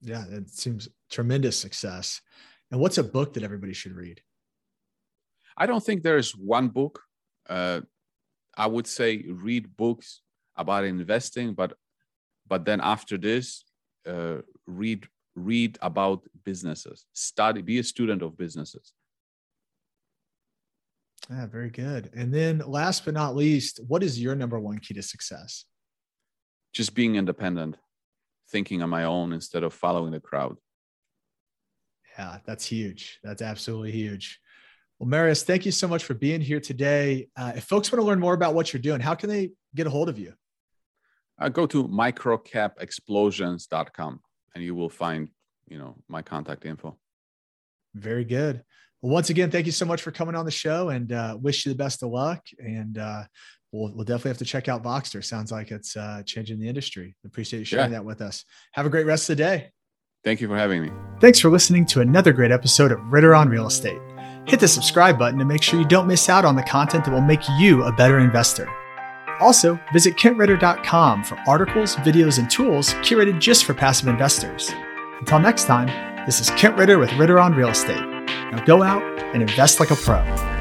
Yeah, 0.02 0.26
it 0.28 0.50
seems 0.50 0.90
tremendous 1.12 1.56
success. 1.56 2.20
And 2.72 2.82
what's 2.82 2.98
a 2.98 3.04
book 3.04 3.36
that 3.36 3.44
everybody 3.44 3.74
should 3.74 3.94
read? 3.94 4.22
I 5.56 5.68
don't 5.68 5.86
think 5.86 6.02
there's 6.02 6.36
one 6.36 6.70
book. 6.70 7.04
Uh, 7.48 7.82
I 8.58 8.66
would 8.66 8.88
say 8.88 9.24
read 9.30 9.78
books 9.78 10.22
about 10.56 10.84
investing, 10.84 11.54
but 11.54 11.74
but 12.48 12.66
then 12.66 12.80
after 12.82 13.18
this, 13.18 13.64
uh, 14.08 14.38
read 14.68 15.08
read 15.36 15.78
about 15.82 16.24
businesses, 16.44 17.06
study, 17.14 17.62
be 17.62 17.80
a 17.80 17.84
student 17.84 18.22
of 18.22 18.38
businesses. 18.38 18.94
Yeah, 21.30 21.48
very 21.48 21.70
good. 21.70 22.12
And 22.16 22.34
then 22.34 22.60
last 22.60 23.04
but 23.04 23.14
not 23.14 23.36
least, 23.36 23.80
what 23.88 24.04
is 24.04 24.22
your 24.22 24.36
number 24.36 24.60
one 24.60 24.80
key 24.80 24.94
to 24.94 25.02
success? 25.02 25.66
Just 26.72 26.94
being 26.94 27.16
independent, 27.16 27.78
thinking 28.50 28.82
on 28.84 28.90
my 28.90 29.06
own 29.06 29.34
instead 29.34 29.64
of 29.64 29.74
following 29.74 30.12
the 30.12 30.20
crowd. 30.20 30.56
Yeah, 32.18 32.38
that's 32.46 32.66
huge. 32.66 33.20
That's 33.24 33.42
absolutely 33.42 33.92
huge. 33.92 34.40
Well, 35.00 35.10
Mariusz, 35.10 35.44
thank 35.44 35.66
you 35.66 35.72
so 35.72 35.88
much 35.88 36.06
for 36.06 36.14
being 36.14 36.42
here 36.42 36.62
today. 36.62 37.28
Uh, 37.36 37.54
if 37.56 37.66
folks 37.66 37.92
want 37.92 38.02
to 38.02 38.06
learn 38.06 38.20
more 38.20 38.34
about 38.34 38.54
what 38.54 38.72
you're 38.72 38.82
doing, 38.82 39.02
how 39.02 39.16
can 39.16 39.30
they 39.30 39.52
get 39.74 39.88
a 39.88 39.90
hold 39.90 40.08
of 40.08 40.18
you? 40.18 40.34
Uh, 41.40 41.50
go 41.50 41.66
to 41.68 41.88
microcapexplosions.com 41.88 44.20
and 44.56 44.64
you 44.64 44.74
will 44.74 44.90
find, 44.90 45.30
you 45.68 45.78
know, 45.78 45.96
my 46.08 46.22
contact 46.22 46.66
info. 46.66 46.98
Very 47.94 48.24
good. 48.24 48.64
Well, 49.02 49.12
once 49.12 49.30
again, 49.30 49.52
thank 49.52 49.66
you 49.66 49.72
so 49.72 49.86
much 49.86 50.02
for 50.02 50.12
coming 50.12 50.36
on 50.36 50.46
the 50.46 50.52
show 50.52 50.90
and 50.90 51.12
uh, 51.12 51.38
wish 51.40 51.66
you 51.66 51.72
the 51.72 51.78
best 51.78 52.04
of 52.04 52.10
luck. 52.10 52.42
And 52.60 52.98
uh, 52.98 53.24
we'll, 53.72 53.94
we'll 53.94 54.06
definitely 54.06 54.30
have 54.30 54.38
to 54.40 54.46
check 54.46 54.68
out 54.68 54.84
Voxtur. 54.84 55.24
Sounds 55.24 55.52
like 55.52 55.72
it's 55.72 55.96
uh, 55.96 56.24
changing 56.26 56.60
the 56.60 56.68
industry. 56.68 57.16
Appreciate 57.26 57.60
you 57.60 57.66
sharing 57.66 57.92
yeah. 57.92 58.00
that 58.00 58.06
with 58.06 58.22
us. 58.22 58.44
Have 58.74 58.86
a 58.86 58.90
great 58.90 59.06
rest 59.06 59.30
of 59.30 59.38
the 59.38 59.44
day. 59.44 59.72
Thank 60.24 60.42
you 60.42 60.48
for 60.48 60.58
having 60.58 60.82
me. 60.82 60.92
Thanks 61.22 61.40
for 61.40 61.50
listening 61.50 61.86
to 61.88 62.02
another 62.02 62.34
great 62.34 62.52
episode 62.52 62.92
of 62.92 63.00
Ritter 63.12 63.36
on 63.36 63.48
Real 63.48 63.68
Estate. 63.68 64.00
Hit 64.48 64.60
the 64.60 64.68
subscribe 64.68 65.20
button 65.20 65.40
to 65.40 65.46
make 65.46 65.62
sure 65.62 65.80
you 65.80 65.88
don't 65.88 66.08
miss 66.08 66.30
out 66.30 66.46
on 66.46 66.56
the 66.56 66.64
content 66.64 67.06
that 67.06 67.12
will 67.12 67.22
make 67.22 67.42
you 67.60 67.84
a 67.84 67.92
better 67.92 68.20
investor. 68.20 68.68
Also, 69.40 69.80
visit 69.94 70.16
kentritter.com 70.16 71.24
for 71.24 71.38
articles, 71.48 71.96
videos, 71.98 72.40
and 72.40 72.50
tools 72.50 72.94
curated 72.96 73.40
just 73.40 73.66
for 73.66 73.74
passive 73.74 74.08
investors. 74.08 74.72
Until 75.20 75.40
next 75.40 75.66
time, 75.66 75.88
this 76.26 76.40
is 76.40 76.50
Kent 76.52 76.78
Ritter 76.78 76.98
with 76.98 77.14
Ritter 77.14 77.40
on 77.40 77.54
Real 77.54 77.70
Estate. 77.70 78.06
Now 78.52 78.64
go 78.66 78.84
out 78.84 79.04
and 79.34 79.42
invest 79.42 79.80
like 79.80 79.92
a 79.92 79.96
pro. 79.96 80.55